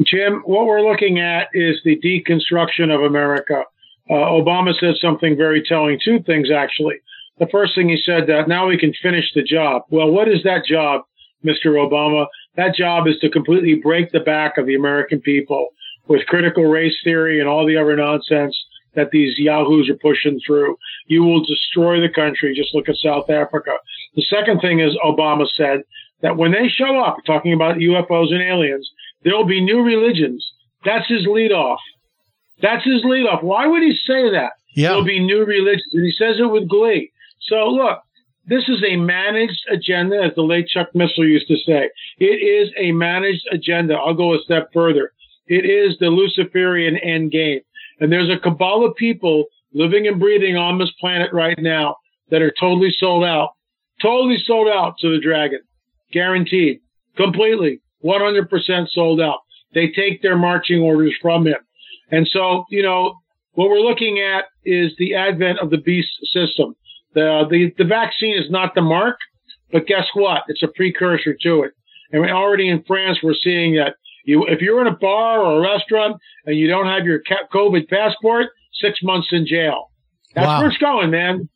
Jim, 0.05 0.42
what 0.44 0.66
we're 0.66 0.88
looking 0.88 1.18
at 1.20 1.48
is 1.53 1.81
the 1.85 1.98
deconstruction 1.98 2.94
of 2.94 3.03
America. 3.03 3.62
Uh, 4.11 4.14
Obama 4.14 4.72
said 4.79 4.94
something 5.01 5.37
very 5.37 5.62
telling, 5.62 5.98
two 6.05 6.20
things 6.22 6.51
actually. 6.51 6.96
The 7.38 7.48
first 7.53 7.74
thing 7.77 7.88
he 7.88 8.01
said 8.05 8.27
that 8.27 8.48
now 8.48 8.66
we 8.66 8.79
can 8.79 8.92
finish 9.01 9.33
the 9.35 9.42
job. 9.42 9.83
Well, 9.90 10.11
what 10.11 10.29
is 10.29 10.42
that 10.42 10.64
job, 10.64 11.03
Mr. 11.44 11.77
Obama? 11.77 12.27
That 12.57 12.74
job 12.74 13.07
is 13.07 13.18
to 13.20 13.31
completely 13.31 13.74
break 13.74 14.11
the 14.12 14.20
back 14.20 14.59
of 14.59 14.66
the 14.66 14.74
American 14.74 15.20
people 15.20 15.68
with 16.09 16.27
critical 16.27 16.64
race 16.64 16.96
theory 17.05 17.40
and 17.40 17.48
all 17.48 17.66
the 17.66 17.77
other 17.77 17.96
nonsense 17.96 18.57
that 18.94 19.11
these 19.11 19.38
yahoos 19.38 19.88
are 19.88 19.96
pushing 19.96 20.40
through. 20.44 20.77
You 21.07 21.22
will 21.22 21.44
destroy 21.44 22.01
the 22.01 22.12
country. 22.12 22.55
Just 22.55 22.74
look 22.74 22.88
at 22.88 22.96
South 22.96 23.31
Africa. 23.31 23.72
The 24.16 24.22
second 24.22 24.61
thing 24.61 24.81
is 24.81 24.96
Obama 25.05 25.46
said 25.57 25.83
that 26.22 26.37
when 26.37 26.53
they 26.53 26.68
show 26.68 26.98
up, 26.98 27.18
talking 27.27 27.53
about 27.53 27.77
UFOs 27.77 28.33
and 28.33 28.42
aliens, 28.42 28.90
there 29.22 29.37
will 29.37 29.46
be 29.46 29.61
new 29.61 29.83
religions. 29.83 30.44
That's 30.85 31.09
his 31.09 31.27
lead 31.27 31.53
off. 31.53 31.81
That's 32.61 32.85
his 32.85 33.05
lead 33.05 33.27
off. 33.27 33.42
Why 33.42 33.66
would 33.66 33.83
he 33.83 33.94
say 34.07 34.31
that? 34.31 34.53
Yeah. 34.74 34.88
There'll 34.88 35.05
be 35.05 35.20
new 35.20 35.44
religions. 35.44 35.88
And 35.92 36.05
he 36.05 36.12
says 36.12 36.37
it 36.38 36.51
with 36.51 36.68
glee. 36.68 37.12
So 37.42 37.68
look, 37.68 38.01
this 38.49 38.69
is 38.69 38.83
a 38.83 38.97
managed 38.97 39.61
agenda, 39.71 40.23
as 40.23 40.35
the 40.35 40.43
late 40.43 40.69
Chuck 40.69 40.89
Missler 40.95 41.29
used 41.29 41.49
to 41.49 41.57
say. 41.57 41.91
It 42.19 42.25
is 42.25 42.73
a 42.79 42.93
managed 42.93 43.47
agenda. 43.53 43.95
I'll 43.95 44.15
go 44.15 44.35
a 44.35 44.39
step 44.43 44.71
further. 44.73 45.13
It 45.47 45.65
is 45.67 45.99
the 45.99 46.07
Luciferian 46.09 46.97
end 46.97 47.31
game. 47.31 47.61
And 48.01 48.11
there's 48.11 48.31
a 48.31 48.39
cabal 48.39 48.87
of 48.87 48.97
people 48.97 49.45
living 49.75 50.07
and 50.07 50.19
breathing 50.19 50.57
on 50.57 50.79
this 50.79 50.93
planet 50.99 51.31
right 51.33 51.59
now 51.59 51.97
that 52.31 52.43
are 52.43 52.53
totally 52.59 52.91
sold 52.99 53.25
out, 53.25 53.51
totally 54.01 54.39
sold 54.39 54.69
out 54.69 54.95
to 55.01 55.11
the 55.11 55.21
dragon, 55.21 55.61
guaranteed, 56.13 56.81
completely, 57.17 57.81
100% 58.05 58.89
sold 58.91 59.21
out. 59.21 59.41
They 59.75 59.89
take 59.89 60.23
their 60.23 60.37
marching 60.37 60.81
orders 60.81 61.15
from 61.21 61.47
him. 61.47 61.59
And 62.11 62.27
so, 62.27 62.65
you 62.71 62.83
know, 62.83 63.19
what 63.53 63.69
we're 63.69 63.81
looking 63.81 64.21
at 64.21 64.45
is 64.65 64.93
the 64.99 65.15
advent 65.15 65.59
of 65.59 65.71
the 65.71 65.79
beast 65.79 66.09
system. 66.33 66.75
The, 67.14 67.47
the, 67.51 67.73
the 67.79 67.85
vaccine 67.85 68.37
is 68.37 68.51
not 68.51 68.75
the 68.75 68.83
mark, 68.83 69.16
but 69.73 69.87
guess 69.87 70.07
what? 70.14 70.42
It's 70.49 70.62
a 70.62 70.68
precursor 70.68 71.35
to 71.42 71.62
it. 71.64 71.73
And 72.12 72.25
already 72.31 72.68
in 72.68 72.83
France, 72.85 73.18
we're 73.23 73.35
seeing 73.35 73.75
that 73.77 73.94
you, 74.25 74.44
if 74.47 74.61
you're 74.61 74.81
in 74.81 74.87
a 74.87 74.97
bar 74.97 75.40
or 75.40 75.59
a 75.59 75.61
restaurant 75.61 76.16
and 76.47 76.57
you 76.57 76.68
don't 76.68 76.87
have 76.87 77.05
your 77.05 77.21
COVID 77.53 77.88
passport, 77.88 78.47
six 78.81 79.03
months 79.03 79.29
in 79.33 79.47
jail. 79.47 79.90
That's 80.35 80.47
Wow. 80.47 80.59
where 80.61 80.68
it's 80.68 80.79
going, 80.79 81.11
man. 81.11 81.49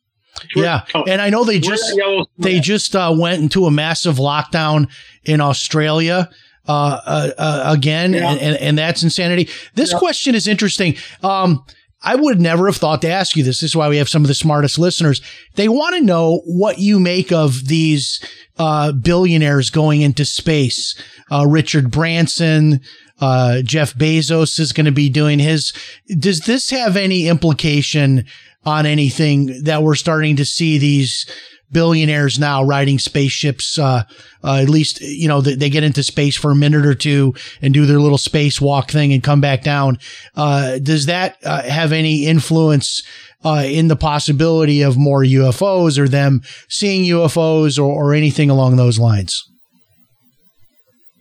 Yeah, 0.55 0.81
going. 0.91 1.09
and 1.09 1.21
I 1.21 1.29
know 1.29 1.43
they 1.43 1.59
just 1.59 1.97
they 2.39 2.59
just 2.59 2.95
uh, 2.95 3.15
went 3.17 3.41
into 3.43 3.65
a 3.67 3.71
massive 3.71 4.15
lockdown 4.15 4.89
in 5.23 5.39
Australia 5.39 6.29
uh, 6.67 6.71
uh, 7.05 7.29
uh, 7.37 7.63
again, 7.67 8.13
Yeah. 8.13 8.31
and, 8.31 8.39
and 8.41 8.57
and 8.57 8.77
that's 8.77 9.03
insanity. 9.03 9.47
This 9.75 9.91
Yeah. 9.91 9.99
question 9.99 10.33
is 10.33 10.47
interesting. 10.47 10.95
Um, 11.21 11.63
I 12.03 12.15
would 12.15 12.41
never 12.41 12.67
have 12.67 12.75
thought 12.75 13.01
to 13.03 13.09
ask 13.09 13.35
you 13.35 13.43
this. 13.43 13.61
This 13.61 13.71
is 13.71 13.75
why 13.75 13.87
we 13.89 13.97
have 13.97 14.09
some 14.09 14.23
of 14.23 14.27
the 14.27 14.33
smartest 14.33 14.77
listeners. 14.77 15.21
They 15.55 15.69
want 15.69 15.95
to 15.95 16.03
know 16.03 16.41
what 16.45 16.79
you 16.79 16.99
make 16.99 17.31
of 17.31 17.67
these 17.67 18.19
uh, 18.57 18.91
billionaires 18.91 19.69
going 19.69 20.01
into 20.01 20.25
space. 20.25 20.95
Uh, 21.31 21.45
Richard 21.47 21.91
Branson, 21.91 22.81
uh, 23.21 23.61
Jeff 23.61 23.93
Bezos 23.95 24.59
is 24.59 24.73
going 24.73 24.85
to 24.85 24.91
be 24.91 25.09
doing 25.09 25.39
his. 25.39 25.71
Does 26.19 26.41
this 26.41 26.69
have 26.71 26.97
any 26.97 27.27
implication 27.27 28.25
on 28.65 28.85
anything 28.85 29.63
that 29.63 29.83
we're 29.83 29.95
starting 29.95 30.35
to 30.37 30.45
see 30.45 30.77
these 30.77 31.25
billionaires 31.73 32.39
now 32.39 32.63
riding 32.63 32.99
spaceships? 32.99 33.77
Uh, 33.77 34.03
uh, 34.43 34.59
at 34.61 34.69
least, 34.69 35.01
you 35.01 35.27
know, 35.27 35.41
they, 35.41 35.55
they 35.55 35.69
get 35.69 35.83
into 35.83 36.03
space 36.03 36.35
for 36.35 36.51
a 36.51 36.55
minute 36.55 36.85
or 36.85 36.95
two 36.95 37.33
and 37.61 37.73
do 37.73 37.85
their 37.85 37.99
little 37.99 38.17
spacewalk 38.17 38.89
thing 38.91 39.11
and 39.11 39.23
come 39.23 39.41
back 39.41 39.63
down. 39.63 39.97
Uh, 40.35 40.79
does 40.79 41.07
that 41.07 41.37
uh, 41.43 41.63
have 41.63 41.91
any 41.91 42.25
influence 42.25 43.03
uh, 43.43 43.63
in 43.65 43.87
the 43.87 43.95
possibility 43.95 44.81
of 44.81 44.97
more 44.97 45.23
UFOs 45.23 45.97
or 45.97 46.07
them 46.07 46.41
seeing 46.69 47.03
UFOs 47.03 47.77
or, 47.77 47.83
or 47.83 48.13
anything 48.13 48.49
along 48.49 48.75
those 48.75 48.99
lines? 48.99 49.43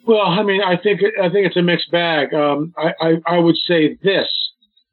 Well, 0.07 0.27
I 0.27 0.43
mean, 0.43 0.61
I 0.61 0.77
think 0.77 1.01
I 1.21 1.29
think 1.29 1.47
it's 1.47 1.57
a 1.57 1.63
mixed 1.63 1.91
bag. 1.93 2.35
Um, 2.35 2.75
I, 2.77 2.93
I 3.01 3.15
I 3.27 3.39
would 3.39 3.57
say 3.57 3.97
this 4.03 4.29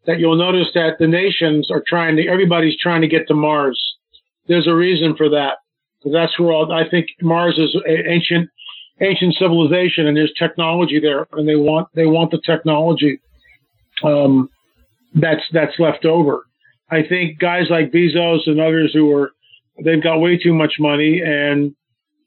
that 0.06 0.20
you'll 0.20 0.38
notice 0.38 0.68
that 0.74 0.98
the 1.00 1.08
nations 1.08 1.70
are 1.72 1.84
trying 1.86 2.16
to 2.18 2.28
everybody's 2.28 2.78
trying 2.78 3.02
to 3.02 3.08
get 3.08 3.28
to 3.28 3.34
Mars. 3.34 3.80
There's 4.50 4.68
a 4.68 4.76
reason 4.76 5.16
for 5.16 5.30
that 5.30 5.60
because 6.00 6.14
that's 6.14 6.38
where 6.38 6.52
all 6.52 6.72
I 6.74 6.90
think 6.90 7.08
Mars 7.22 7.58
is 7.58 7.76
ancient 7.88 8.50
ancient 9.02 9.36
civilization 9.36 10.08
and 10.08 10.18
there's 10.18 10.34
technology 10.38 11.00
there 11.00 11.28
and 11.32 11.48
they 11.48 11.56
want 11.56 11.88
they 11.96 12.06
want 12.06 12.32
the 12.32 12.42
technology 12.46 13.22
um, 14.04 14.50
that's 15.14 15.44
that's 15.54 15.80
left 15.80 16.06
over. 16.06 16.46
I 16.92 17.04
think 17.08 17.40
guys 17.40 17.68
like 17.70 17.92
Bezos 17.92 18.48
and 18.48 18.60
others 18.60 18.92
who 18.94 19.14
are 19.16 19.32
they've 19.84 20.04
got 20.04 20.20
way 20.20 20.38
too 20.38 20.54
much 20.54 20.74
money 20.80 21.22
and 21.24 21.76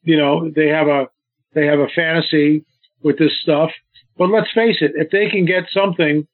you 0.04 0.16
know 0.16 0.50
they 0.54 0.68
have 0.68 0.86
a 0.86 1.08
they 1.54 1.66
have 1.66 1.80
a 1.80 1.88
fantasy 1.88 2.64
with 3.02 3.18
this 3.18 3.32
stuff. 3.42 3.70
But 4.16 4.30
let's 4.30 4.52
face 4.54 4.76
it, 4.80 4.92
if 4.94 5.10
they 5.10 5.28
can 5.28 5.44
get 5.44 5.64
something 5.72 6.26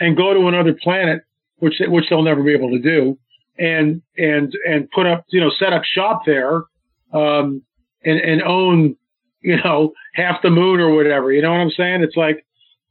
and 0.00 0.16
go 0.16 0.34
to 0.34 0.48
another 0.48 0.74
planet, 0.74 1.22
which 1.58 1.74
which 1.80 2.06
they'll 2.10 2.22
never 2.22 2.42
be 2.42 2.54
able 2.54 2.70
to 2.70 2.80
do, 2.80 3.18
and 3.58 4.02
and 4.16 4.52
and 4.66 4.90
put 4.90 5.06
up 5.06 5.24
you 5.28 5.40
know 5.40 5.50
set 5.58 5.72
up 5.72 5.82
shop 5.84 6.22
there, 6.26 6.64
um, 7.12 7.62
and 8.04 8.20
and 8.20 8.42
own 8.42 8.96
you 9.40 9.56
know 9.56 9.92
half 10.14 10.42
the 10.42 10.50
moon 10.50 10.80
or 10.80 10.94
whatever. 10.94 11.32
You 11.32 11.42
know 11.42 11.50
what 11.50 11.60
I'm 11.60 11.70
saying? 11.70 12.02
It's 12.02 12.16
like 12.16 12.44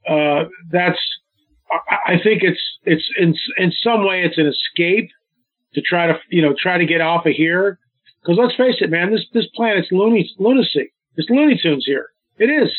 uh, 0.08 0.44
that's 0.70 0.98
I, 2.06 2.18
think 2.22 2.42
it's 2.42 2.60
it's 2.84 3.04
in 3.18 3.34
in 3.56 3.72
some 3.72 4.06
way 4.06 4.22
it's 4.22 4.38
an 4.38 4.46
escape 4.46 5.10
to 5.74 5.80
try 5.82 6.06
to 6.06 6.18
you 6.30 6.42
know 6.42 6.54
try 6.58 6.78
to 6.78 6.86
get 6.86 7.00
off 7.00 7.26
of 7.26 7.32
here. 7.32 7.78
Because 8.22 8.38
let's 8.38 8.56
face 8.56 8.76
it, 8.80 8.90
man, 8.90 9.12
this 9.12 9.24
this 9.32 9.46
planet's 9.54 9.88
loony, 9.90 10.30
lunacy. 10.38 10.92
It's 11.16 11.28
Looney 11.30 11.58
Tunes 11.60 11.84
here. 11.84 12.10
It 12.38 12.46
is, 12.46 12.70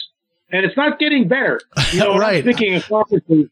and 0.51 0.65
it's 0.65 0.77
not 0.77 0.99
getting 0.99 1.27
better. 1.27 1.59
You 1.91 1.99
know, 1.99 2.17
Right. 2.17 2.37
I'm 2.37 2.43
thinking 2.43 2.75
of 2.75 2.87
conferences, 2.87 3.49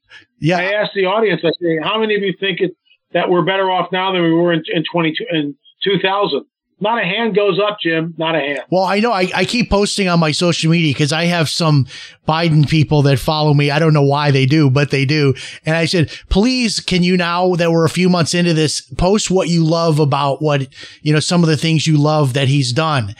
I 0.57 0.73
asked 0.73 0.93
the 0.95 1.05
audience. 1.05 1.41
I 1.43 1.51
say, 1.61 1.79
how 1.81 1.99
many 1.99 2.15
of 2.15 2.21
you 2.21 2.33
think 2.39 2.61
it, 2.61 2.75
that 3.13 3.29
we're 3.29 3.45
better 3.45 3.69
off 3.69 3.91
now 3.91 4.11
than 4.11 4.23
we 4.23 4.33
were 4.33 4.53
in, 4.53 4.63
in 4.73 4.83
20, 4.91 5.15
in 5.31 5.55
2000? 5.83 6.45
Not 6.79 7.01
a 7.01 7.05
hand 7.05 7.35
goes 7.35 7.59
up, 7.59 7.79
Jim. 7.81 8.13
Not 8.17 8.35
a 8.35 8.39
hand. 8.39 8.59
Well, 8.69 8.83
I 8.83 8.99
know 8.99 9.11
I, 9.11 9.27
I 9.33 9.45
keep 9.45 9.69
posting 9.69 10.07
on 10.07 10.19
my 10.19 10.31
social 10.31 10.69
media 10.69 10.93
because 10.93 11.11
I 11.11 11.25
have 11.25 11.49
some 11.49 11.87
Biden 12.27 12.69
people 12.69 13.01
that 13.03 13.17
follow 13.17 13.55
me. 13.55 13.71
I 13.71 13.79
don't 13.79 13.93
know 13.93 14.03
why 14.03 14.29
they 14.29 14.45
do, 14.45 14.69
but 14.69 14.91
they 14.91 15.03
do. 15.03 15.33
And 15.65 15.75
I 15.75 15.85
said, 15.85 16.11
please, 16.29 16.79
can 16.79 17.01
you 17.01 17.17
now 17.17 17.55
that 17.55 17.71
we're 17.71 17.85
a 17.85 17.89
few 17.89 18.09
months 18.09 18.35
into 18.35 18.53
this, 18.53 18.81
post 18.81 19.31
what 19.31 19.49
you 19.49 19.63
love 19.63 19.97
about 19.97 20.39
what, 20.39 20.67
you 21.01 21.13
know, 21.13 21.19
some 21.19 21.41
of 21.41 21.49
the 21.49 21.57
things 21.57 21.87
you 21.87 21.97
love 21.97 22.33
that 22.33 22.47
he's 22.47 22.71
done. 22.71 23.15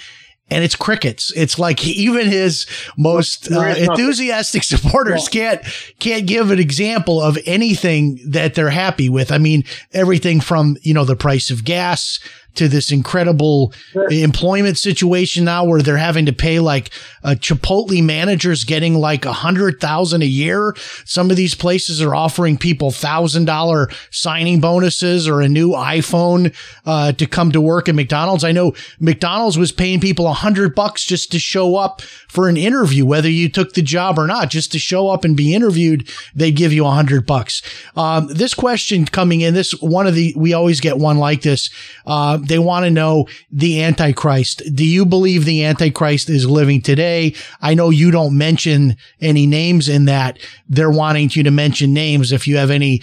And 0.50 0.64
it's 0.64 0.76
crickets. 0.76 1.32
It's 1.36 1.60
like 1.60 1.86
even 1.86 2.28
his 2.28 2.66
most 2.98 3.52
uh, 3.52 3.76
enthusiastic 3.78 4.64
supporters 4.64 5.28
can't 5.28 5.62
can't 6.00 6.26
give 6.26 6.52
an 6.52 6.60
example 6.60 7.22
of 7.22 7.38
anything 7.46 8.20
that 8.26 8.56
they're 8.56 8.70
happy 8.70 9.10
with. 9.10 9.32
I 9.32 9.40
mean, 9.40 9.66
everything 9.92 10.40
from 10.40 10.78
you 10.82 10.94
know 10.94 11.04
the 11.04 11.18
price 11.18 11.52
of 11.52 11.66
gas 11.66 12.20
to 12.58 12.67
this 12.67 12.91
incredible 12.91 13.74
employment 14.10 14.78
situation 14.78 15.46
now 15.46 15.65
where 15.65 15.82
they're 15.82 15.98
having 15.98 16.26
to 16.26 16.34
pay 16.34 16.60
like 16.60 16.89
a 17.24 17.32
Chipotle 17.32 18.04
managers 18.04 18.63
getting 18.63 18.96
like 18.96 19.26
a 19.26 19.34
hundred 19.34 19.80
thousand 19.80 20.22
a 20.22 20.28
year. 20.28 20.76
Some 21.06 21.30
of 21.30 21.38
these 21.38 21.56
places 21.56 22.02
are 22.02 22.15
offering 22.15 22.58
people 22.58 22.91
thousand 22.91 23.46
dollar 23.46 23.89
signing 24.12 24.60
bonuses 24.60 25.28
or 25.28 25.41
a 25.41 25.50
new 25.50 25.72
iPhone 25.72 26.54
uh, 26.86 27.12
to 27.13 27.26
come 27.26 27.52
to 27.52 27.62
work 27.62 27.89
at 27.89 27.96
McDonald's. 27.96 28.43
I 28.43 28.52
know 28.52 28.74
McDonald's 29.00 29.58
was 29.58 29.72
paying 29.72 30.00
people 30.00 30.28
a 30.28 30.34
hundred 30.34 30.76
bucks 30.76 31.06
just 31.06 31.32
to 31.32 31.39
show 31.39 31.76
up 31.76 32.02
for 32.02 32.50
an 32.50 32.58
interview, 32.58 33.06
whether 33.06 33.30
you 33.30 33.50
took 33.50 33.74
the 33.74 33.82
job 33.82 34.17
or 34.17 34.28
not, 34.28 34.50
just 34.50 34.72
to 34.72 34.80
show 34.80 35.10
up 35.10 35.24
and 35.24 35.36
be 35.38 35.54
interviewed. 35.54 36.10
They 36.36 36.52
give 36.52 36.74
you 36.74 36.86
a 36.86 36.91
hundred 36.91 37.26
bucks. 37.26 37.62
Um, 37.96 38.28
this 38.28 38.54
question 38.54 39.06
coming 39.06 39.41
in, 39.41 39.54
this 39.54 39.72
one 39.82 40.08
of 40.08 40.15
the 40.15 40.34
we 40.36 40.54
always 40.54 40.80
get 40.80 40.98
one 40.98 41.17
like 41.17 41.41
this. 41.41 41.70
Uh, 42.06 42.38
they 42.48 42.60
want 42.60 42.86
to 42.86 42.92
know 42.92 43.28
the 43.52 43.84
Antichrist. 43.84 44.62
Do 44.74 44.86
you 44.86 45.06
believe 45.06 45.46
the 45.46 45.64
Antichrist 45.64 46.30
is 46.30 46.50
living 46.50 46.82
today? 46.82 47.36
I 47.62 47.74
know 47.74 47.90
you 47.90 48.12
don't 48.12 48.38
mention 48.38 48.98
any 49.22 49.46
names 49.46 49.90
in 49.90 50.06
that. 50.06 50.40
They're 50.70 50.92
wanting 50.92 51.30
you 51.34 51.44
to 51.44 51.52
mention 51.52 51.94
names 51.94 52.32
if 52.32 52.48
you 52.48 52.58
have 52.58 52.72
any 52.72 53.02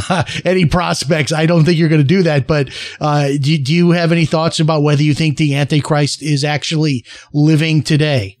any 0.44 0.66
prospects. 0.66 1.32
I 1.32 1.46
don't 1.46 1.64
think 1.64 1.78
you're 1.78 1.88
going 1.88 2.00
to 2.00 2.06
do 2.06 2.22
that, 2.24 2.46
but 2.46 2.68
uh, 3.00 3.28
do, 3.40 3.58
do 3.58 3.74
you 3.74 3.90
have 3.92 4.12
any 4.12 4.26
thoughts 4.26 4.60
about 4.60 4.82
whether 4.82 5.02
you 5.02 5.14
think 5.14 5.36
the 5.36 5.54
Antichrist 5.54 6.22
is 6.22 6.44
actually 6.44 7.04
living 7.32 7.82
today? 7.82 8.38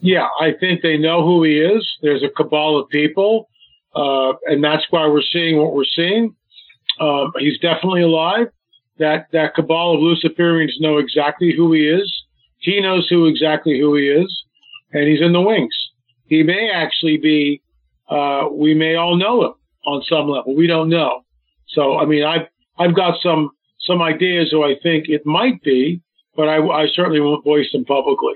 Yeah, 0.00 0.28
I 0.40 0.52
think 0.58 0.82
they 0.82 0.98
know 0.98 1.24
who 1.24 1.42
he 1.42 1.58
is. 1.58 1.86
There's 2.02 2.22
a 2.22 2.28
cabal 2.28 2.78
of 2.78 2.88
people, 2.88 3.48
uh, 3.94 4.34
and 4.46 4.62
that's 4.62 4.84
why 4.90 5.06
we're 5.08 5.22
seeing 5.22 5.56
what 5.56 5.72
we're 5.72 5.84
seeing. 5.84 6.36
Um, 7.00 7.32
he's 7.38 7.58
definitely 7.58 8.02
alive. 8.02 8.48
That 8.98 9.26
that 9.32 9.54
cabal 9.54 9.94
of 9.94 10.00
Luciferians 10.00 10.80
know 10.80 10.98
exactly 10.98 11.52
who 11.54 11.72
he 11.72 11.88
is. 11.88 12.12
He 12.58 12.80
knows 12.80 13.06
who 13.08 13.26
exactly 13.26 13.78
who 13.78 13.94
he 13.96 14.08
is, 14.08 14.44
and 14.92 15.06
he's 15.06 15.20
in 15.20 15.32
the 15.32 15.40
wings. 15.40 15.74
He 16.28 16.42
may 16.42 16.70
actually 16.72 17.18
be. 17.18 17.62
Uh, 18.08 18.48
we 18.52 18.72
may 18.72 18.94
all 18.94 19.16
know 19.16 19.44
him 19.44 19.52
on 19.84 20.02
some 20.08 20.28
level. 20.28 20.54
We 20.54 20.66
don't 20.68 20.88
know. 20.88 21.24
So, 21.68 21.98
I 21.98 22.06
mean, 22.06 22.24
I've 22.24 22.46
I've 22.78 22.94
got 22.94 23.20
some 23.22 23.50
some 23.80 24.02
ideas 24.02 24.48
who 24.50 24.64
I 24.64 24.76
think 24.82 25.08
it 25.08 25.24
might 25.26 25.62
be, 25.62 26.00
but 26.34 26.48
I, 26.48 26.58
I 26.58 26.86
certainly 26.94 27.20
won't 27.20 27.44
voice 27.44 27.70
them 27.72 27.84
publicly. 27.84 28.34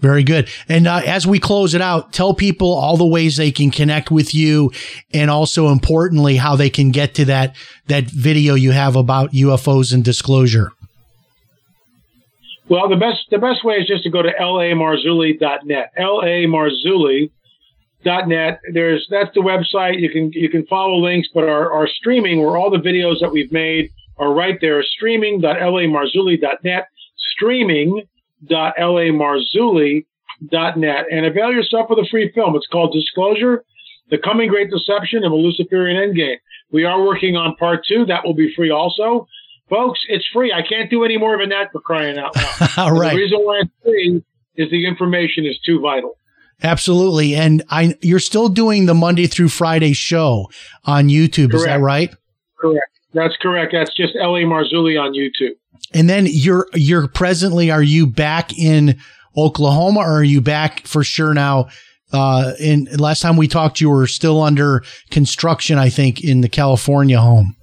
Very 0.00 0.22
good. 0.22 0.48
And 0.68 0.86
uh, 0.86 1.00
as 1.04 1.26
we 1.26 1.40
close 1.40 1.74
it 1.74 1.80
out, 1.80 2.12
tell 2.12 2.32
people 2.32 2.72
all 2.72 2.96
the 2.96 3.06
ways 3.06 3.36
they 3.36 3.50
can 3.50 3.72
connect 3.72 4.12
with 4.12 4.32
you, 4.32 4.70
and 5.12 5.28
also 5.28 5.66
importantly, 5.68 6.36
how 6.36 6.54
they 6.54 6.70
can 6.70 6.92
get 6.92 7.14
to 7.14 7.24
that 7.24 7.56
that 7.88 8.04
video 8.04 8.54
you 8.54 8.70
have 8.70 8.94
about 8.94 9.32
UFOs 9.32 9.92
and 9.92 10.04
disclosure. 10.04 10.70
Well, 12.68 12.88
the 12.88 12.94
best 12.96 13.24
the 13.30 13.38
best 13.38 13.64
way 13.64 13.74
is 13.76 13.88
just 13.88 14.04
to 14.04 14.10
go 14.10 14.22
to 14.22 14.30
lamarzulli.net. 14.40 15.92
lamarzulli.net. 15.98 18.60
There's 18.72 19.08
that's 19.10 19.34
the 19.34 19.40
website. 19.40 20.00
You 20.00 20.10
can 20.10 20.30
you 20.32 20.48
can 20.48 20.64
follow 20.66 20.98
links, 20.98 21.26
but 21.34 21.42
our, 21.44 21.72
our 21.72 21.88
streaming 21.88 22.40
where 22.40 22.56
all 22.56 22.70
the 22.70 22.78
videos 22.78 23.18
that 23.20 23.32
we've 23.32 23.50
made 23.50 23.90
are 24.16 24.32
right 24.32 24.60
there. 24.60 24.80
Streaming.lamarzulli.net. 24.84 26.86
streaming.lamarzulli.net 28.44 31.06
and 31.10 31.26
avail 31.26 31.52
yourself 31.52 31.90
of 31.90 31.96
the 31.96 32.06
free 32.10 32.30
film. 32.34 32.54
It's 32.56 32.66
called 32.66 32.92
Disclosure, 32.92 33.64
The 34.10 34.18
Coming 34.18 34.48
Great 34.48 34.70
Deception 34.70 35.24
of 35.24 35.32
a 35.32 35.36
Luciferian 35.36 35.96
Endgame. 35.96 36.36
We 36.70 36.84
are 36.84 37.02
working 37.02 37.36
on 37.36 37.56
part 37.56 37.84
two. 37.86 38.04
That 38.06 38.24
will 38.24 38.34
be 38.34 38.52
free 38.54 38.70
also. 38.70 39.26
Folks, 39.70 40.00
it's 40.08 40.26
free. 40.32 40.52
I 40.52 40.62
can't 40.66 40.90
do 40.90 41.04
any 41.04 41.18
more 41.18 41.38
than 41.38 41.50
that 41.50 41.70
for 41.72 41.80
crying 41.80 42.18
out 42.18 42.34
loud. 42.36 42.70
All 42.78 42.88
And 42.88 42.98
right. 42.98 43.10
The 43.12 43.16
reason 43.16 43.38
why 43.40 43.60
it's 43.62 43.70
free 43.82 44.22
is 44.56 44.70
the 44.70 44.86
information 44.86 45.44
is 45.44 45.58
too 45.64 45.80
vital. 45.80 46.16
Absolutely. 46.62 47.34
And 47.36 47.62
I, 47.70 47.94
you're 48.00 48.18
still 48.18 48.48
doing 48.48 48.86
the 48.86 48.94
Monday 48.94 49.26
through 49.26 49.50
Friday 49.50 49.92
show 49.92 50.50
on 50.84 51.08
YouTube. 51.08 51.54
Is 51.54 51.64
that 51.64 51.80
right? 51.80 52.12
Correct. 52.58 52.84
That's 53.14 53.36
correct. 53.40 53.72
That's 53.72 53.94
just 53.94 54.14
L.A. 54.20 54.40
Marzulli 54.40 55.00
on 55.00 55.14
YouTube. 55.14 55.52
And 55.92 56.08
then 56.08 56.26
you're, 56.28 56.66
you're 56.74 57.08
presently, 57.08 57.70
are 57.70 57.82
you 57.82 58.06
back 58.06 58.56
in 58.58 58.98
Oklahoma 59.36 60.00
or 60.00 60.18
are 60.18 60.24
you 60.24 60.40
back 60.40 60.86
for 60.86 61.02
sure 61.04 61.34
now? 61.34 61.68
Uh, 62.12 62.52
in 62.58 62.84
last 62.96 63.20
time 63.20 63.36
we 63.36 63.48
talked, 63.48 63.80
you 63.80 63.90
were 63.90 64.06
still 64.06 64.42
under 64.42 64.82
construction, 65.10 65.78
I 65.78 65.90
think, 65.90 66.22
in 66.24 66.40
the 66.40 66.48
California 66.48 67.20
home. 67.20 67.54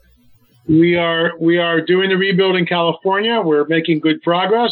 We 0.67 0.95
are 0.95 1.31
we 1.39 1.57
are 1.57 1.81
doing 1.81 2.09
the 2.09 2.17
rebuild 2.17 2.55
in 2.55 2.65
California. 2.65 3.41
We're 3.41 3.65
making 3.67 3.99
good 3.99 4.21
progress. 4.21 4.71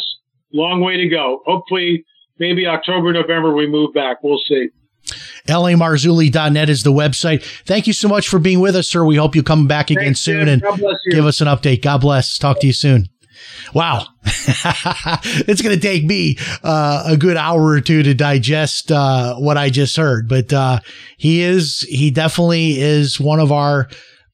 Long 0.51 0.81
way 0.81 0.97
to 0.97 1.07
go. 1.07 1.41
Hopefully, 1.45 2.03
maybe 2.39 2.67
October, 2.67 3.13
November 3.13 3.53
we 3.53 3.67
move 3.67 3.93
back. 3.93 4.23
We'll 4.23 4.39
see. 4.47 4.69
LAMarzulli.net 5.47 6.69
is 6.69 6.83
the 6.83 6.91
website. 6.91 7.43
Thank 7.65 7.87
you 7.87 7.93
so 7.93 8.07
much 8.07 8.29
for 8.29 8.39
being 8.39 8.59
with 8.59 8.75
us, 8.75 8.87
sir. 8.87 9.03
We 9.03 9.17
hope 9.17 9.35
you 9.35 9.43
come 9.43 9.67
back 9.67 9.89
again 9.89 10.05
Thanks, 10.05 10.21
soon 10.21 10.47
and 10.47 10.61
God 10.61 10.79
bless 10.79 10.95
you. 11.05 11.11
give 11.11 11.25
us 11.25 11.41
an 11.41 11.47
update. 11.47 11.81
God 11.81 11.99
bless. 12.01 12.37
Talk 12.37 12.59
to 12.61 12.67
you 12.67 12.73
soon. 12.73 13.07
Wow. 13.73 14.07
it's 14.25 15.61
going 15.61 15.75
to 15.75 15.81
take 15.81 16.05
me 16.05 16.37
uh, 16.63 17.03
a 17.07 17.17
good 17.17 17.37
hour 17.37 17.63
or 17.65 17.81
two 17.81 18.03
to 18.03 18.13
digest 18.13 18.91
uh, 18.91 19.35
what 19.35 19.57
I 19.57 19.69
just 19.69 19.97
heard, 19.97 20.27
but 20.27 20.53
uh, 20.53 20.79
he 21.17 21.41
is, 21.41 21.81
he 21.89 22.11
definitely 22.11 22.79
is 22.79 23.19
one 23.19 23.39
of 23.39 23.51
our 23.51 23.89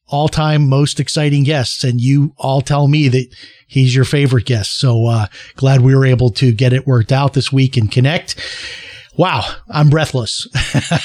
all 0.07 0.27
time 0.27 0.67
most 0.67 0.99
exciting 0.99 1.43
guests. 1.43 1.83
And 1.83 2.01
you 2.01 2.33
all 2.37 2.61
tell 2.61 2.87
me 2.87 3.07
that 3.09 3.27
he's 3.67 3.95
your 3.95 4.05
favorite 4.05 4.45
guest. 4.45 4.77
So 4.79 5.05
uh, 5.05 5.27
glad 5.55 5.81
we 5.81 5.95
were 5.95 6.05
able 6.05 6.31
to 6.31 6.51
get 6.51 6.73
it 6.73 6.87
worked 6.87 7.11
out 7.11 7.33
this 7.33 7.51
week 7.51 7.77
and 7.77 7.91
connect. 7.91 8.35
Wow, 9.19 9.43
I'm 9.69 9.89
breathless. 9.89 10.47